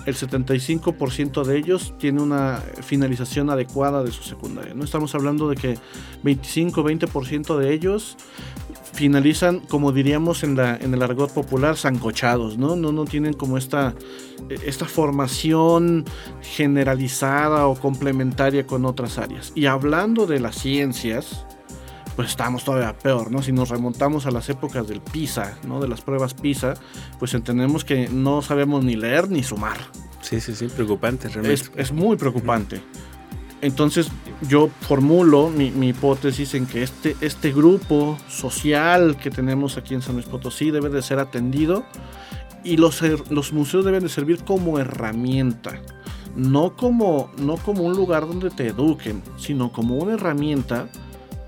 [0.05, 4.73] el 75% de ellos tiene una finalización adecuada de su secundaria.
[4.73, 5.77] No estamos hablando de que
[6.23, 8.17] 25-20% de ellos
[8.93, 12.75] finalizan, como diríamos en, la, en el argot popular, zancochados, ¿no?
[12.75, 13.95] No, no tienen como esta,
[14.65, 16.05] esta formación
[16.41, 19.51] generalizada o complementaria con otras áreas.
[19.55, 21.45] Y hablando de las ciencias,
[22.15, 23.41] pues estamos todavía peor, ¿no?
[23.41, 25.79] Si nos remontamos a las épocas del PISA, ¿no?
[25.79, 26.73] De las pruebas PISA,
[27.19, 29.77] pues entendemos que no sabemos ni leer ni sumar.
[30.21, 31.71] Sí, sí, sí, preocupante realmente.
[31.75, 32.81] Es, muy preocupante.
[33.61, 34.09] Entonces
[34.47, 40.15] yo formulo mi, hipótesis en que este, este grupo social que tenemos aquí en San
[40.15, 41.85] Luis Potosí debe de ser atendido
[42.63, 45.79] y los, los museos deben de servir como herramienta.
[46.35, 50.87] No como, no como un lugar donde te eduquen, sino como una herramienta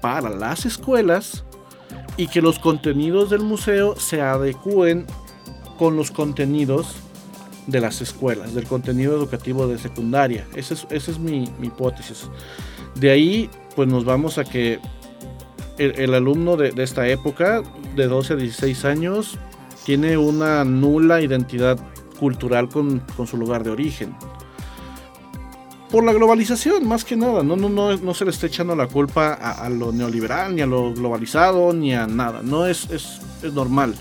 [0.02, 1.46] para las escuelas
[2.18, 5.08] y que los contenidos del museo se adecúen
[5.78, 6.96] con los contenidos
[7.68, 10.48] de las escuelas, del contenido educativo de secundaria.
[10.56, 12.30] Esa es, mi, hipótesis.
[12.96, 14.80] De ahí, pues nos vamos a que
[15.78, 17.64] el, alumno de, esta época,
[17.96, 19.38] de 12 a 16 años,
[19.86, 21.80] tiene una nula identidad
[22.20, 24.16] cultural con, con su lugar de origen
[25.94, 27.44] por la globalización, más que nada.
[27.44, 30.66] No, no, no, no se le está echando la culpa a, lo neoliberal, ni a
[30.66, 32.42] lo globalizado, ni a nada.
[32.42, 33.94] No es, es, es, normal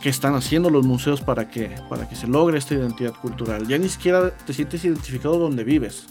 [0.00, 3.66] que están haciendo los museos para que, para que se logre esta identidad cultural.
[3.68, 6.06] Ya ni siquiera te sientes identificado donde vives.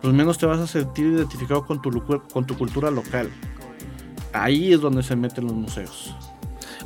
[0.00, 1.90] Pues menos te vas a sentir identificado con tu,
[2.32, 3.30] con tu cultura local.
[4.32, 6.14] Ahí es donde se meten los museos.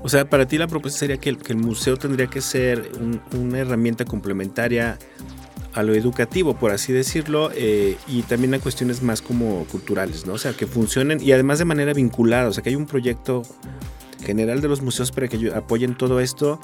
[0.03, 2.91] O sea, para ti la propuesta sería que el, que el museo tendría que ser
[3.33, 4.99] una herramienta complementaria
[5.73, 10.33] a lo educativo, por así decirlo, eh, y también a cuestiones más como culturales, ¿no?
[10.33, 13.43] O sea, que funcionen y además de manera vinculada, o sea, que hay un proyecto
[14.23, 16.61] general de los museos para que apoyen todo esto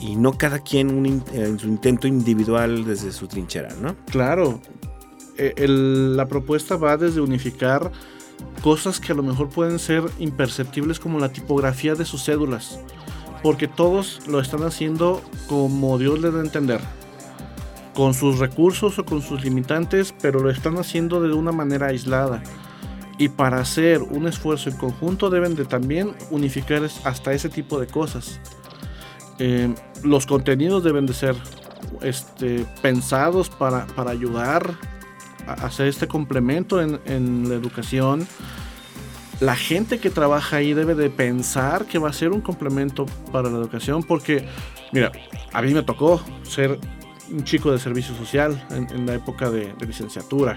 [0.00, 3.94] y no cada quien en su intento individual desde su trinchera, ¿no?
[4.06, 4.60] Claro.
[5.38, 7.90] Eh, la propuesta va desde unificar
[8.62, 12.80] cosas que a lo mejor pueden ser imperceptibles como la tipografía de sus cédulas,
[13.42, 16.80] porque todos lo están haciendo como Dios les da a entender,
[17.94, 22.42] con sus recursos o con sus limitantes, pero lo están haciendo de una manera aislada.
[23.18, 27.86] Y para hacer un esfuerzo en conjunto deben de también unificar hasta ese tipo de
[27.86, 28.40] cosas.
[29.38, 31.36] Eh, los contenidos deben de ser
[32.00, 34.74] este, pensados para, ayudar
[35.46, 38.26] a hacer este complemento en, la educación.
[39.40, 43.50] La gente que trabaja ahí debe de pensar que va a ser un complemento para
[43.50, 44.46] la educación porque,
[44.92, 45.10] mira,
[45.52, 46.78] a mí me tocó ser
[47.30, 50.54] un chico de servicio social en, la época de licenciatura.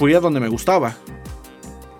[0.00, 0.96] Fui a donde me gustaba,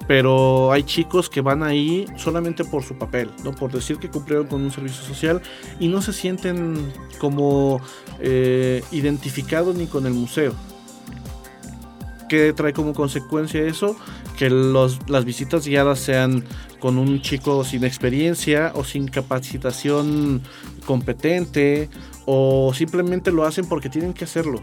[0.09, 3.53] pero hay chicos que van ahí solamente por su papel, ¿no?
[3.55, 5.43] por decir que cumplieron con un servicio social
[5.79, 7.79] y no se sienten como
[8.21, 10.55] eh, identificados ni con el museo.
[12.31, 13.97] ¿Qué trae como consecuencia eso?
[14.39, 16.43] Que las visitas guiadas sean
[16.79, 20.41] con un chico sin experiencia o sin capacitación
[20.87, 21.91] competente
[22.25, 24.63] o simplemente lo hacen porque tienen que hacerlo.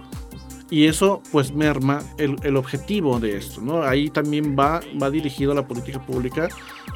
[0.69, 3.84] Y eso pues merma el, el, objetivo de esto, ¿no?
[3.84, 6.49] Ahí también va, va dirigido a la política pública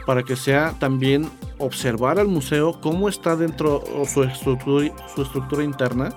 [0.05, 6.10] para que sea también observar al museo cómo está dentro su estructura, su estructura interna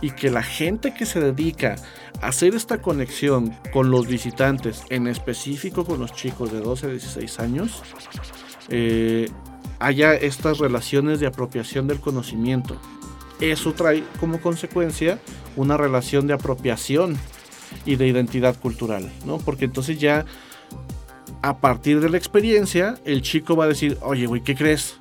[0.00, 1.76] y que la gente que se dedica
[2.20, 6.90] a hacer esta conexión con los visitantes, en específico con los chicos de 12 a
[6.90, 7.82] 16 años,
[8.68, 9.30] eh,
[9.78, 12.78] haya estas relaciones de apropiación del conocimiento.
[13.50, 15.18] Eso trae como consecuencia
[15.56, 17.16] una relación de apropiación
[17.84, 19.38] y de identidad cultural, ¿no?
[19.38, 20.24] Porque entonces ya
[21.42, 24.96] a partir de la experiencia, el chico va a decir, oye, güey, ¿qué crees?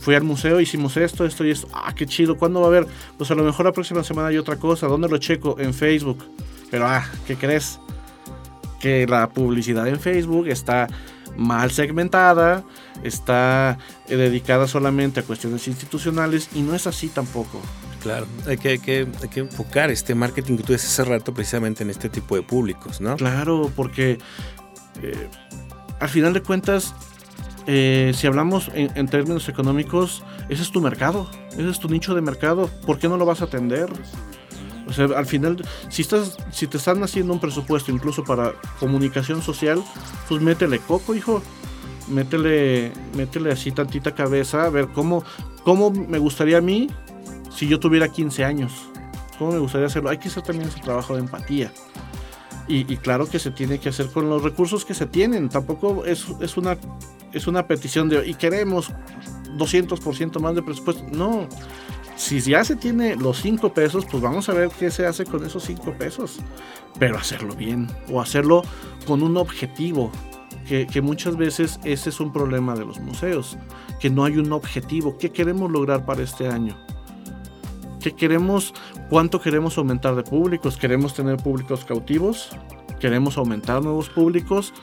[0.00, 1.68] Fui al museo, hicimos esto, esto y esto.
[1.74, 2.86] Ah, qué chido, ¿cuándo va a haber?
[3.18, 4.86] Pues a lo mejor la próxima semana hay otra cosa.
[4.86, 5.56] ¿Dónde lo checo?
[5.58, 6.24] En Facebook.
[6.70, 7.80] Pero, ah, ¿qué crees?
[8.80, 10.88] Que la publicidad en Facebook está
[11.38, 12.64] mal segmentada,
[13.02, 17.60] está eh, dedicada solamente a cuestiones institucionales y no es así tampoco.
[18.02, 21.32] Claro, hay que, hay que, hay que enfocar este marketing que tú dices hace rato
[21.32, 23.16] precisamente en este tipo de públicos, ¿no?
[23.16, 24.18] Claro, porque
[25.02, 25.28] eh,
[26.00, 26.94] al final de cuentas,
[27.66, 32.20] eh, si hablamos en, términos económicos, ese es tu mercado, ese es tu nicho de
[32.20, 32.68] mercado.
[32.86, 33.88] ¿Por qué no lo vas a atender?
[34.88, 39.42] O sea, al final, si, estás, si te están haciendo un presupuesto incluso para comunicación
[39.42, 39.84] social,
[40.28, 41.42] pues métele coco, hijo.
[42.08, 45.24] Métele, métele así tantita cabeza a ver cómo,
[45.62, 46.88] cómo me gustaría a mí
[47.54, 48.72] si yo tuviera 15 años.
[49.38, 50.08] ¿Cómo me gustaría hacerlo?
[50.08, 51.70] Hay que hacer también ese trabajo de empatía.
[52.66, 55.48] Y, claro que se tiene que hacer con los recursos que se tienen.
[55.48, 56.76] Tampoco es, es, una,
[57.32, 58.92] es una petición de, y queremos
[59.56, 61.02] 200% más de presupuesto.
[61.10, 61.48] No.
[62.18, 65.46] Si ya se tiene los 5 pesos, pues vamos a ver qué se hace con
[65.46, 66.40] esos 5 pesos.
[66.98, 67.86] Pero hacerlo bien.
[68.10, 68.62] O hacerlo
[69.06, 70.10] con un objetivo.
[70.66, 73.56] Que, que, muchas veces ese es un problema de los museos.
[74.00, 75.16] Que no hay un objetivo.
[75.16, 76.76] ¿Qué queremos lograr para este año?
[78.00, 78.74] ¿Qué queremos?
[79.08, 80.76] ¿Cuánto queremos aumentar de públicos?
[80.76, 82.50] ¿Queremos tener públicos cautivos?
[82.98, 84.74] ¿Queremos aumentar nuevos públicos?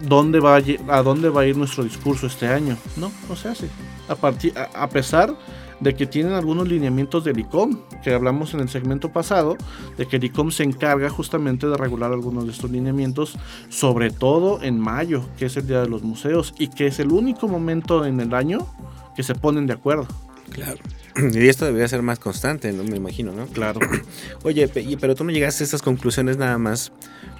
[0.00, 2.76] ¿Dónde va a, dónde va a ir nuestro discurso este año?
[2.96, 3.68] No, no se hace.
[4.08, 5.34] A, a, pesar
[5.80, 9.56] de que tienen algunos lineamientos del ICOM, que hablamos en el segmento pasado,
[9.96, 13.36] de que el ICOM se encarga justamente de regular algunos de estos lineamientos,
[13.68, 17.12] sobre todo en mayo, que es el Día de los Museos, y que es el
[17.12, 18.66] único momento en el año
[19.16, 20.06] que se ponen de acuerdo.
[20.50, 20.78] Claro.
[21.32, 22.82] Y esto debería ser más constante, ¿no?
[22.82, 23.46] Me imagino, ¿no?
[23.46, 23.80] Claro.
[24.42, 24.68] Oye,
[25.00, 26.92] pero tú no llegaste a estas conclusiones nada más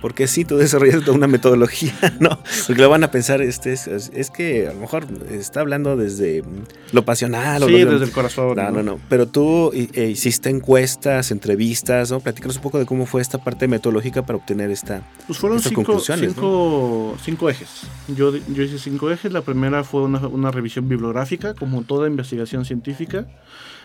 [0.05, 2.39] porque sí, tú desarrollas toda una metodología, ¿no?
[2.67, 6.45] Porque lo van a pensar, este es, que a lo mejor está hablando desde
[6.93, 7.63] lo pasional.
[7.63, 8.55] Sí, o desde el corazón.
[8.55, 9.01] No, no, no.
[9.09, 12.21] Pero tú eh, hiciste encuestas, entrevistas, ¿no?
[12.21, 15.99] Platícanos un poco de cómo fue esta parte metodológica para obtener esta Pues fueron cinco,
[15.99, 17.71] cinco, ejes.
[18.09, 19.33] Yo, yo hice cinco ejes.
[19.33, 23.27] La primera fue una, una revisión bibliográfica, como toda investigación científica.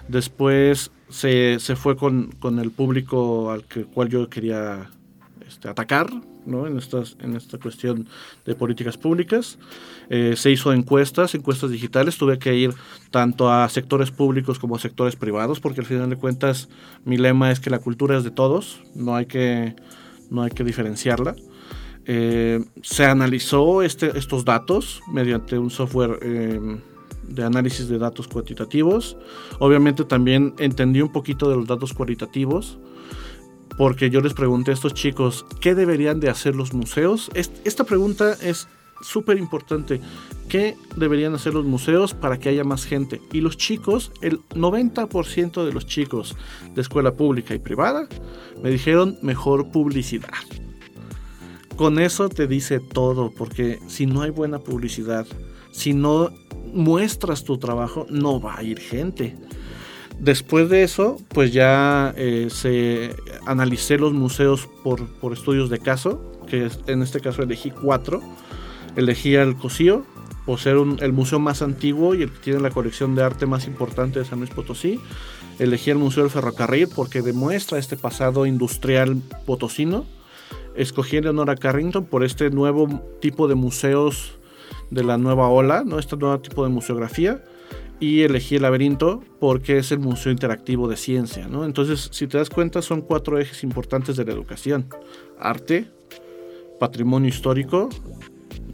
[0.10, 4.90] Después se, se fue con, con, el público al que, cual yo quería
[5.50, 6.10] este, atacar
[6.46, 6.68] ¿no?
[6.68, 8.08] en, esta cuestión
[8.46, 9.58] de políticas públicas.
[10.10, 12.18] Eh, se hizo encuestas, encuestas digitales.
[12.18, 12.74] Tuve que ir
[13.10, 16.70] tanto a sectores públicos como a sectores privados, porque al final de cuentas
[17.04, 19.76] mi lema es que la cultura es de todos, no hay que,
[20.30, 21.36] no hay que diferenciarla.
[22.06, 26.80] Eh, se analizó este, estos datos mediante un software eh,
[27.24, 29.18] de análisis de datos cuantitativos.
[29.60, 32.78] Obviamente también entendí un poquito de los datos cualitativos
[33.80, 37.32] porque yo les pregunté a estos chicos qué deberían de hacer los museos.
[37.34, 38.68] Esta pregunta es
[39.02, 40.02] súper importante.
[40.50, 43.22] ¿qué deberían hacer los museos para que haya más gente?
[43.32, 46.36] Y los chicos, el 90% de los chicos
[46.76, 48.10] de escuela pública y privada
[48.62, 50.28] me dijeron mejor publicidad.
[51.78, 55.26] Con eso te dice todo, porque si no hay buena publicidad,
[55.72, 56.32] si no
[56.74, 59.38] muestras tu trabajo, no va a ir gente.
[60.20, 63.16] Después de eso, pues ya eh, se
[63.46, 68.22] analicé los museos por, por, estudios de caso, que en este caso elegí cuatro.
[68.98, 70.06] Elegí el Cosío,
[70.46, 73.66] por ser el museo más antiguo y el que tiene la colección de arte más
[73.66, 75.00] importante de San Luis Potosí.
[75.58, 80.06] Elegí el Museo del Ferrocarril porque demuestra este pasado industrial potosino.
[80.76, 84.38] Escogí el Leonora Carrington por este nuevo tipo de museos
[84.90, 86.00] de la nueva ola, ¿no?
[86.00, 87.42] este nuevo tipo de museografía
[88.00, 91.66] y elegí el laberinto porque es el museo interactivo de ciencia, ¿no?
[91.66, 94.88] Entonces, si te das cuenta, son cuatro ejes importantes de la educación.
[95.38, 95.90] Arte,
[96.80, 97.90] patrimonio histórico,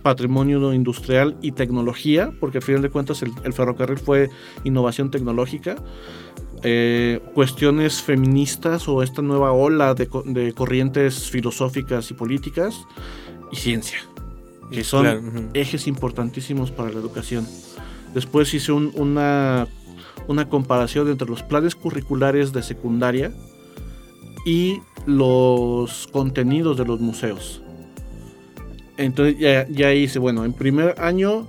[0.03, 4.29] patrimonio industrial y tecnología, porque al final de cuentas el, ferrocarril fue
[4.63, 5.77] innovación tecnológica,
[6.61, 12.85] eh, cuestiones feministas o esta nueva ola de, de, corrientes filosóficas y políticas,
[13.51, 13.97] y ciencia,
[14.71, 17.47] que son ejes importantísimos para la educación.
[18.15, 19.67] Después hice una,
[20.49, 23.33] comparación entre los planes curriculares de secundaria
[24.45, 27.61] y los contenidos de los museos.
[28.95, 29.35] Entonces
[29.69, 31.45] ya, hice, bueno, en primer año,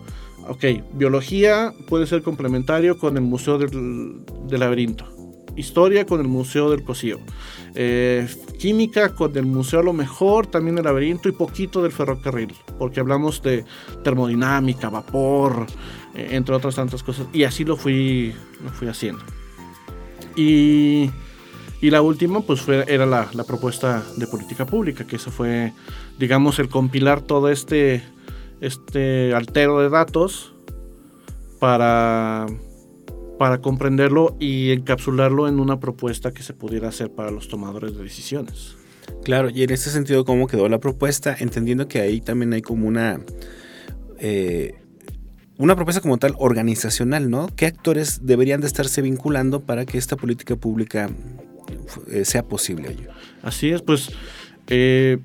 [0.49, 0.64] ok,
[0.95, 5.16] biología puede ser complementario con el Museo del, Laberinto.
[5.57, 7.19] Historia con el Museo del Cosío.
[7.75, 8.27] Eh,
[8.59, 13.01] química con el Museo a lo mejor, también del laberinto y poquito del ferrocarril, porque
[13.01, 13.65] hablamos de
[14.03, 15.67] termodinámica, vapor,
[16.15, 17.27] eh, entre otras tantas cosas.
[17.33, 18.35] Y así lo fui,
[18.65, 19.23] lo fui haciendo.
[20.37, 21.11] Y,
[21.81, 25.73] y la última, pues fue, era la, la, propuesta de política pública, que eso fue,
[26.19, 28.03] digamos, el compilar todo este,
[28.61, 30.55] este altero de datos
[31.59, 32.47] para,
[33.39, 38.03] para comprenderlo y encapsularlo en una propuesta que se pudiera hacer para los tomadores de
[38.03, 38.76] decisiones.
[39.24, 41.37] Claro, y en ese sentido, ¿cómo quedó la propuesta?
[41.39, 43.20] Entendiendo que ahí también hay como una...
[44.18, 44.74] Eh,
[45.59, 47.49] una propuesta como tal organizacional, ¿no?
[47.57, 51.09] ¿Qué actores deberían de estarse vinculando para que esta política pública
[52.11, 52.95] eh, sea posible?
[53.43, 54.11] Así es, pues
[54.68, 55.18] eh,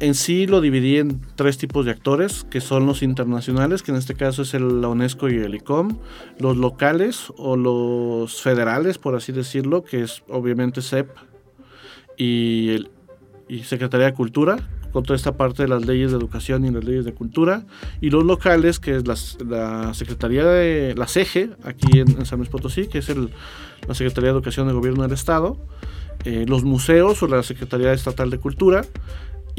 [0.00, 3.96] en sí lo dividí en tres tipos de actores, que son los internacionales, que en
[3.96, 5.98] este caso es el, la UNESCO y el ICOM,
[6.38, 11.08] los locales o los federales, por así decirlo, que es obviamente CEP
[12.16, 12.90] y, el,
[13.48, 14.58] y Secretaría de Cultura,
[14.92, 17.66] con toda esta parte de las leyes de educación y las leyes de cultura,
[18.00, 22.86] y los locales, que es la Secretaría de la CEGE, aquí en, San Luis Potosí,
[22.86, 23.30] que es el,
[23.86, 25.58] la Secretaría de Educación del Gobierno del Estado,
[26.24, 28.84] eh, los museos o la Secretaría Estatal de Cultura,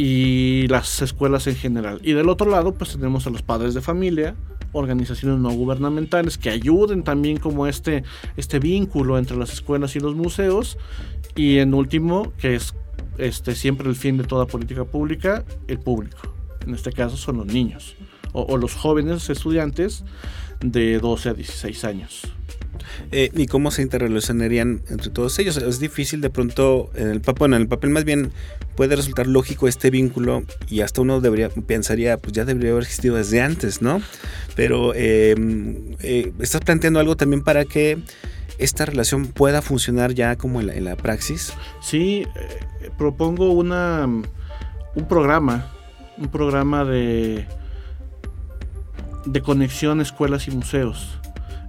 [0.01, 1.99] y las escuelas en general.
[2.01, 4.33] Y del otro lado, pues tenemos a los padres de familia,
[4.71, 8.05] organizaciones no gubernamentales que ayuden también como este,
[8.37, 10.77] este vínculo entre las escuelas y los museos.
[11.35, 12.75] Y en último, que es
[13.17, 16.33] este, siempre el fin de toda política pública, el público.
[16.65, 17.97] En este caso son los niños
[18.31, 20.05] o, los jóvenes estudiantes
[20.61, 22.21] de 12 a 16 años.
[23.11, 25.57] Eh, ¿Y cómo se interrelacionarían entre todos ellos?
[25.57, 28.31] Es difícil de pronto, en el papel, en el papel más bien
[28.75, 33.15] puede resultar lógico este vínculo y hasta uno debería pensaría, pues ya debería haber existido
[33.15, 34.01] desde antes, ¿no?
[34.55, 37.97] Pero em, eh, estás planteando algo también para que
[38.59, 41.53] esta relación pueda funcionar ya como en la, praxis?
[41.81, 45.71] Sí, eh, propongo una, un programa,
[46.17, 47.47] un programa de,
[49.25, 51.19] de conexión escuelas y museos,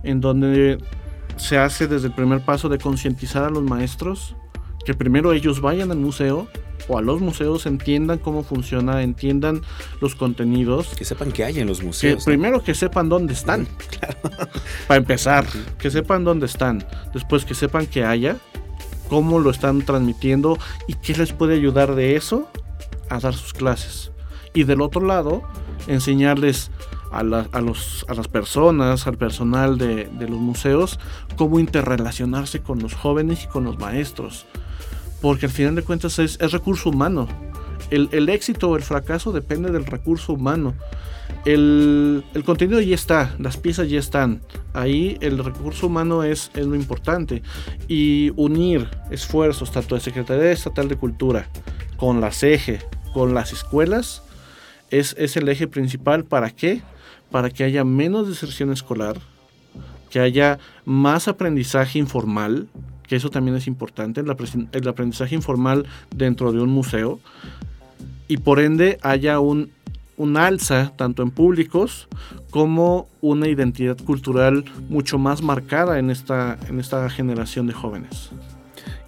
[0.03, 0.79] en donde
[1.37, 4.37] se hace desde el primer paso de concientizar a los maestros,
[4.85, 6.49] que primero ellos vayan al museo
[6.89, 9.63] o a los museos entiendan cómo funciona, entiendan
[10.01, 10.89] los contenidos.
[10.97, 12.25] Que sepan que hay en los museos.
[12.25, 13.69] Primero que sepan dónde están.
[14.89, 15.47] Para empezar,
[15.79, 16.85] que sepan dónde están.
[17.13, 18.37] Después que sepan que haya,
[19.09, 22.49] cómo lo están transmitiendo y qué les puede ayudar de eso
[23.09, 24.11] a dar sus clases.
[24.55, 25.43] Y del otro lado,
[25.87, 26.71] enseñarles
[27.11, 30.99] a, los, a las personas, al personal de, de los museos,
[31.37, 34.47] cómo interrelacionarse con los jóvenes y con los maestros
[35.21, 37.29] porque al final de cuentas es, recurso humano.
[37.91, 40.75] El, éxito o el fracaso depende del recurso humano.
[41.45, 44.41] El, contenido ya está, las piezas ya están.
[44.73, 47.43] Ahí el recurso humano es, es lo importante.
[47.89, 51.49] Y unir esfuerzos tanto de Secretaría Estatal de Cultura
[51.97, 52.81] con la CEGE,
[53.13, 54.23] con las escuelas,
[54.91, 56.25] es, es el eje principal.
[56.25, 56.83] ¿Para qué?
[57.31, 59.19] Para que haya menos deserción escolar,
[60.11, 62.69] que haya más aprendizaje informal,
[63.07, 67.21] que eso también es importante, el aprendizaje informal dentro de un museo,
[68.29, 69.71] y por ende haya un,
[70.17, 72.07] un alza tanto en públicos
[72.51, 78.31] como una identidad cultural mucho más marcada en esta, en esta generación de jóvenes.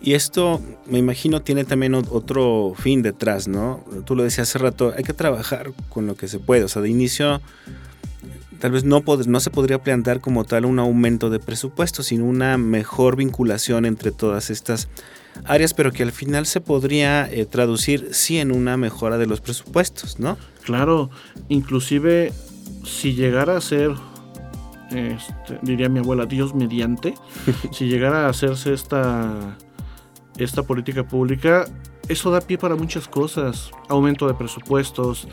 [0.01, 3.85] Y esto, me imagino, tiene también otro fin detrás, ¿no?
[4.05, 6.65] Tú lo decías hace rato, hay que trabajar con lo que se puede.
[6.65, 7.41] O sea, de inicio,
[8.63, 12.57] tal vez no, no se podría plantear como tal un aumento de presupuesto, sino una
[12.59, 14.89] mejor vinculación entre todas estas
[15.45, 19.41] áreas, pero que al final se podría eh, traducir sí en una mejora de los
[19.41, 20.39] presupuestos, ¿no?
[20.63, 21.11] Claro,
[21.49, 22.33] inclusive
[22.85, 23.97] si llegara a ser,
[24.91, 27.15] este, diría mi abuela, Dios mediante,
[27.73, 29.57] si llegara a hacerse esta
[30.39, 31.65] esta política pública,
[32.09, 33.73] eso da pie para muchas cosas.
[33.89, 35.27] Aumento de presupuestos,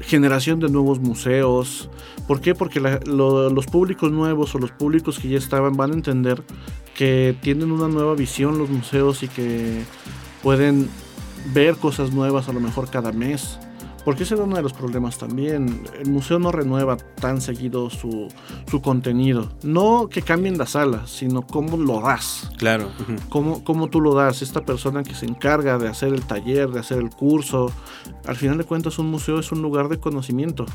[0.00, 1.90] generación de nuevos museos.
[2.26, 2.54] ¿Por qué?
[2.54, 6.42] Porque los públicos nuevos o los públicos que ya estaban van a entender
[6.94, 9.82] que tienen una nueva visión los museos y que
[10.42, 10.88] pueden
[11.52, 13.58] ver cosas nuevas a lo mejor cada mes.
[14.06, 15.82] Porque ese era uno de los problemas también.
[16.00, 18.28] El museo no renueva tan seguido su,
[18.80, 19.50] contenido.
[19.64, 22.48] No que cambien la sala, sino cómo lo das.
[22.56, 22.88] Claro.
[23.28, 24.42] cómo, cómo, tú lo das.
[24.42, 27.72] Esta persona que se encarga de hacer el taller, de hacer el curso.
[28.26, 30.66] Al final de cuentas, un museo es un lugar de conocimiento.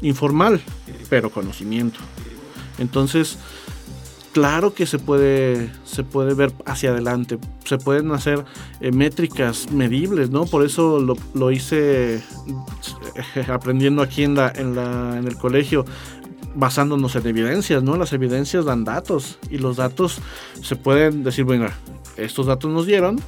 [0.00, 0.62] Informal,
[1.10, 2.00] pero conocimiento.
[2.78, 3.38] Entonces,
[4.36, 8.44] claro que se puede, se puede ver hacia adelante, se pueden hacer
[8.82, 10.44] eh, métricas medibles, ¿no?
[10.44, 11.00] Por eso
[11.32, 12.20] lo, hice eh,
[13.48, 15.86] aprendiendo aquí en, la, en, la, en el colegio,
[16.54, 17.96] basándonos en evidencias, ¿no?
[17.96, 20.18] Las evidencias dan datos y los datos
[20.60, 21.68] se pueden decir, bueno,
[22.18, 23.18] estos datos nos dieron,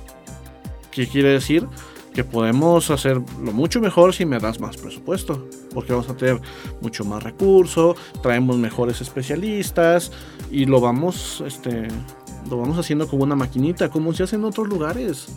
[0.90, 1.66] ¿qué quiere decir?
[2.12, 6.40] Que podemos hacerlo mucho mejor si me das más presupuesto, porque vamos a tener
[6.80, 10.10] mucho más recurso, traemos mejores especialistas
[10.50, 11.88] y lo vamos, este,
[12.50, 15.28] lo vamos haciendo como una maquinita, como se hace en otros lugares.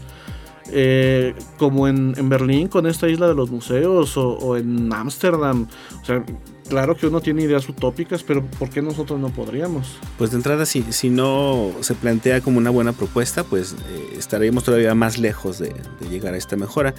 [0.74, 5.68] Eh, como en, Berlín con esta isla de los museos o, o en Ámsterdam.
[6.02, 6.24] O sea,
[6.72, 10.00] claro que uno tiene ideas utópicas, pero ¿por qué nosotros no podríamos?
[10.18, 14.64] Pues de entrada, si, si no se plantea como una buena propuesta, pues eh, estaríamos
[14.64, 15.74] todavía más lejos de,
[16.10, 16.94] llegar a esta mejora.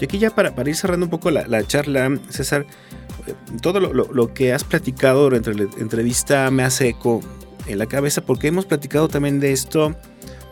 [0.00, 2.64] Y aquí ya para, para ir cerrando un poco la, charla, César,
[3.26, 7.20] eh, todo lo, que has platicado durante la entrevista me hace eco
[7.66, 9.94] en la cabeza porque hemos platicado también de esto,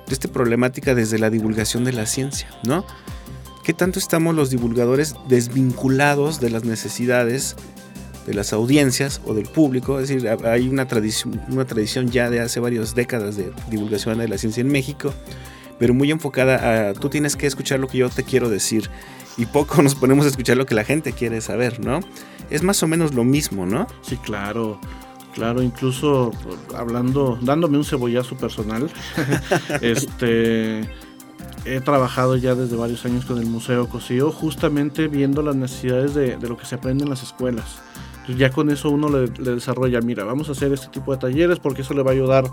[0.06, 2.84] de esta problemática desde la divulgación de la ciencia, ¿no?
[3.64, 7.56] ¿Qué tanto estamos los divulgadores desvinculados de las necesidades
[8.26, 10.00] de las audiencias o del público.
[10.00, 14.28] Es decir, hay una tradición, una tradición ya de hace varias décadas de divulgación de
[14.28, 15.14] la ciencia en México,
[15.78, 18.90] pero muy enfocada a tú tienes que escuchar lo que yo te quiero decir
[19.36, 22.00] y poco nos ponemos a escuchar lo que la gente quiere saber, ¿no?
[22.50, 23.86] Es más o menos lo mismo, ¿no?
[24.02, 24.80] Sí, claro.
[25.36, 26.32] Claro, incluso
[26.74, 28.90] hablando, dándome un cebollazo personal,
[29.82, 30.80] este,
[31.66, 36.36] he trabajado ya desde varios años con el Museo Cosío, justamente viendo las necesidades de,
[36.38, 37.80] de, lo que se aprende en las escuelas
[38.34, 41.82] ya con eso uno le, desarrolla, mira, vamos a hacer este tipo de talleres porque
[41.82, 42.50] eso le va a ayudar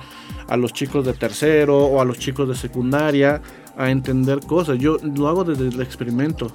[0.47, 3.41] a los chicos de tercero o a los chicos de secundaria
[3.75, 4.77] a entender cosas.
[4.77, 6.53] Yo lo hago desde el experimento.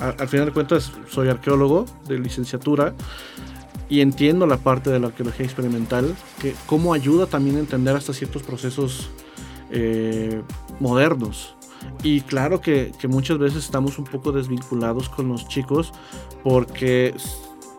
[0.00, 2.94] al final de cuentas, soy arqueólogo de licenciatura
[3.88, 8.12] y entiendo la parte de la arqueología experimental, que cómo ayuda también a entender hasta
[8.12, 9.10] ciertos procesos
[9.70, 10.42] eh,
[10.80, 11.54] modernos.
[12.02, 15.92] Y claro que, que, muchas veces estamos un poco desvinculados con los chicos
[16.42, 17.14] porque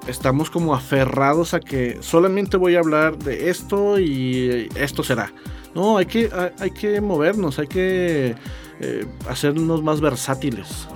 [0.08, 5.34] estamos como aferrados a que solamente voy a hablar de esto y esto será.
[5.76, 6.30] No, hay que,
[6.60, 8.36] hay que movernos, hay que
[8.80, 10.88] eh, hacernos más versátiles.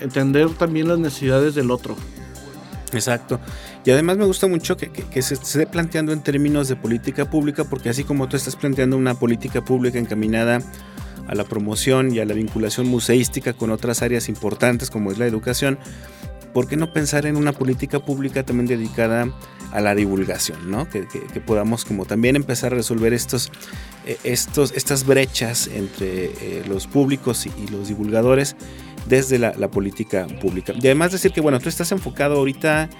[0.00, 1.96] Entender también las necesidades del otro.
[2.92, 3.40] Exacto.
[3.86, 7.88] Y además me gusta mucho que, se esté planteando en términos de política pública, porque
[7.88, 10.60] así como tú estás planteando una política pública encaminada
[11.28, 15.26] a la promoción y a la vinculación museística con otras áreas importantes como es la
[15.26, 15.78] educación,
[16.52, 19.28] ¿por qué no pensar en una política pública también dedicada
[19.70, 20.88] a la divulgación, ¿no?
[20.90, 21.06] que,
[21.46, 23.52] podamos como también empezar a resolver estos,
[24.04, 28.56] eh, estos, estas brechas entre eh, los públicos y, los divulgadores
[29.06, 30.72] desde la, la, política pública.
[30.74, 32.90] Y además decir que, bueno, tú estás enfocado ahorita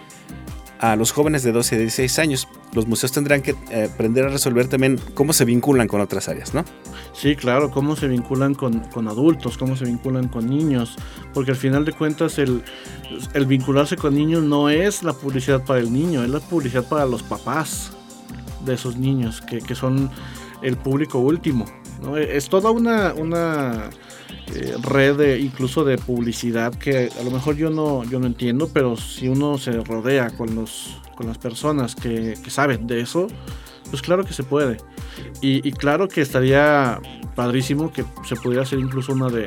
[0.80, 2.48] a los jóvenes de 12 y 16 años.
[2.72, 6.54] Los museos tendrán que eh, aprender a resolver también cómo se vinculan con otras áreas,
[6.54, 6.64] ¿no?
[7.12, 10.96] Sí, claro, cómo se vinculan con, adultos, cómo se vinculan con niños,
[11.32, 12.62] porque al final de cuentas el,
[13.32, 17.06] el, vincularse con niños no es la publicidad para el niño, es la publicidad para
[17.06, 17.92] los papás
[18.66, 20.10] de esos niños, que, que son
[20.62, 21.64] el público último.
[22.16, 23.88] Es toda una, una
[24.54, 28.70] eh, red de, incluso de publicidad que a lo mejor yo no, yo no entiendo,
[28.72, 33.26] pero si uno se rodea con, los, con las personas que, saben de eso,
[33.90, 34.78] pues claro que se puede.
[35.40, 37.00] Y, claro que estaría
[37.34, 39.46] padrísimo que se pudiera hacer incluso una de,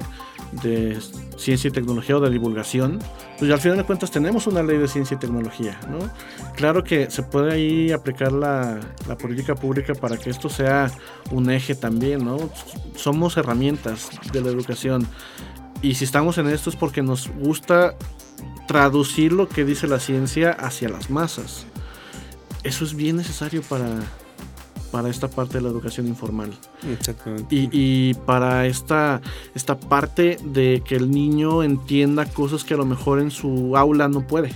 [0.52, 0.98] de
[1.38, 3.00] ciencia y tecnología o de divulgación,
[3.38, 6.00] pues al final de cuentas tenemos una ley de ciencia y tecnología, ¿no?
[6.56, 10.92] Claro que se puede ahí aplicar la, la política pública para que esto sea
[11.32, 12.50] un eje también, ¿no?
[12.96, 15.08] Somos herramientas de la educación
[15.82, 17.96] y si estamos en esto es porque nos gusta
[18.68, 21.66] traducir lo que dice la ciencia hacia las masas.
[22.64, 23.88] Eso es bien necesario para,
[24.92, 26.52] para esta parte de la educación informal.
[26.92, 27.48] Exactamente.
[27.50, 29.22] Y, para esta,
[29.56, 34.08] esta parte de que el niño entienda cosas que a lo mejor en su aula
[34.08, 34.52] no puede.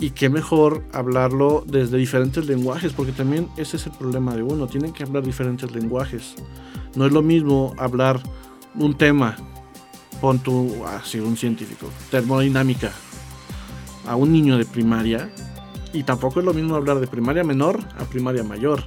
[0.00, 4.66] Y qué mejor hablarlo desde diferentes lenguajes, porque también ese es el problema de uno,
[4.66, 6.34] tienen que hablar diferentes lenguajes.
[6.94, 8.20] No es lo mismo hablar
[8.74, 9.36] un tema,
[10.20, 12.92] pon tú, así un científico, termodinámica,
[14.06, 15.30] a un niño de primaria,
[15.98, 18.84] y tampoco es lo mismo hablar de primaria menor a primaria mayor.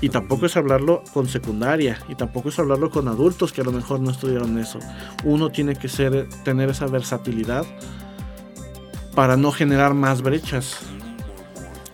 [0.00, 2.00] Y tampoco es hablarlo con secundaria.
[2.08, 4.80] Y tampoco es hablarlo con adultos que a lo mejor no estudiaron eso.
[5.22, 7.64] Uno tiene que ser, tener esa versatilidad
[9.14, 10.80] para no generar más brechas.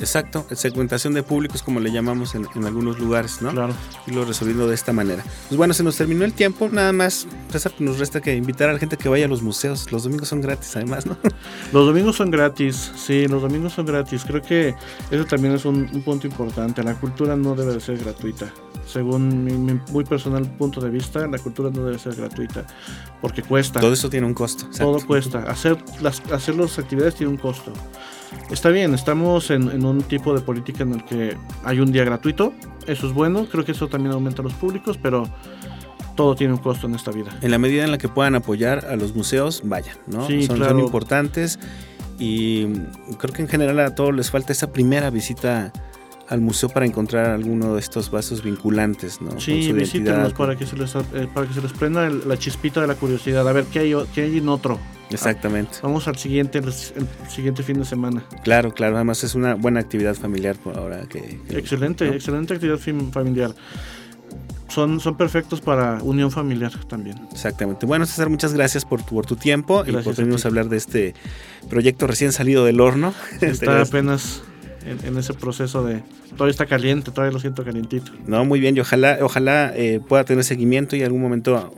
[0.00, 3.50] Exacto, segmentación de públicos como le llamamos en, algunos lugares, ¿no?
[3.50, 3.74] Claro.
[4.06, 5.24] Y lo resolviendo de esta manera.
[5.48, 7.26] Pues bueno, se nos terminó el tiempo, nada más,
[7.80, 9.90] nos resta que invitar a la gente que vaya a los museos.
[9.90, 11.16] Los domingos son gratis además, ¿no?
[11.72, 14.24] Los domingos son gratis, sí, los domingos son gratis.
[14.26, 14.74] Creo que
[15.10, 16.82] eso también es un, punto importante.
[16.82, 18.52] La cultura no debe de ser gratuita.
[18.86, 22.64] Según mi, muy personal punto de vista, la cultura no debe ser gratuita,
[23.20, 23.80] porque cuesta.
[23.80, 24.66] Todo eso tiene un costo.
[24.78, 25.40] Todo cuesta.
[25.42, 27.72] Hacer las, hacer las actividades tiene un costo.
[28.50, 32.52] Está bien, estamos en, un tipo de política en el que hay un día gratuito,
[32.86, 35.28] eso es bueno, creo que eso también aumenta los públicos, pero
[36.16, 37.36] todo tiene un costo en esta vida.
[37.42, 40.26] En la medida en la que puedan apoyar a los museos, vayan, ¿no?
[40.26, 41.58] son, son importantes
[42.18, 42.66] y
[43.18, 45.72] creo que en general a todos les falta esa primera visita
[46.28, 49.40] al museo para encontrar alguno de estos vasos vinculantes, ¿no?
[49.40, 52.86] Sí, visítenos para que se les eh, para que se les prenda la chispita de
[52.86, 54.78] la curiosidad, a ver qué hay, qué hay en otro.
[55.10, 55.78] Exactamente.
[55.82, 56.72] Vamos al siguiente, el,
[57.30, 58.24] siguiente fin de semana.
[58.44, 58.96] Claro, claro.
[58.96, 61.40] Además es una buena actividad familiar por ahora que.
[61.48, 62.78] excelente, excelente actividad
[63.10, 63.54] familiar.
[64.68, 67.16] Son, son perfectos para unión familiar también.
[67.32, 67.86] Exactamente.
[67.86, 70.76] Bueno, César, muchas gracias por tu, por tu tiempo y por venirnos a, hablar de
[70.76, 71.14] este
[71.70, 73.14] proyecto recién salido del horno.
[73.40, 74.42] Está apenas
[74.88, 78.12] en, ese proceso de todavía está caliente, todavía lo siento calientito.
[78.26, 81.74] No, muy bien, y ojalá, ojalá eh, pueda tener seguimiento y en algún momento,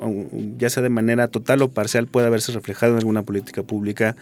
[0.59, 4.17] ya sea de manera total o parcial, pueda verse reflejado en alguna política pública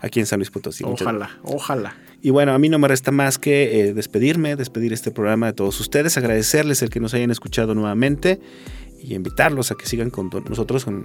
[0.00, 0.84] aquí en San Luis Potosí.
[0.84, 1.96] Ojalá, ojalá.
[2.20, 5.52] Y bueno, a mí no me resta más que eh, despedirme, despedir este programa de
[5.52, 8.40] todos ustedes, agradecerles el que nos hayan escuchado nuevamente
[9.00, 11.04] y invitarlos a que sigan con nosotros con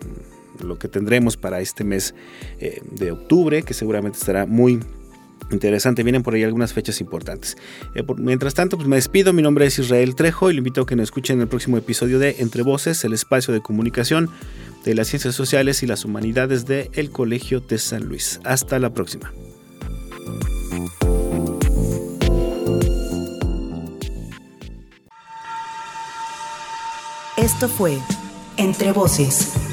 [0.63, 2.15] lo que tendremos para este mes
[2.59, 4.79] eh, de octubre, que seguramente estará muy
[5.51, 6.03] interesante.
[6.03, 7.57] Vienen por ahí algunas fechas importantes.
[7.95, 9.33] Eh, mientras tanto, pues me despido.
[9.33, 11.77] Mi nombre es Israel Trejo y lo invito a que nos escuchen en el próximo
[11.77, 14.29] episodio de Entre Voces, el espacio de comunicación
[14.85, 18.39] de las ciencias sociales y las humanidades de el Colegio de San Luis.
[18.43, 19.31] Hasta la próxima.
[27.37, 27.97] Esto fue
[28.57, 29.72] Entre Voces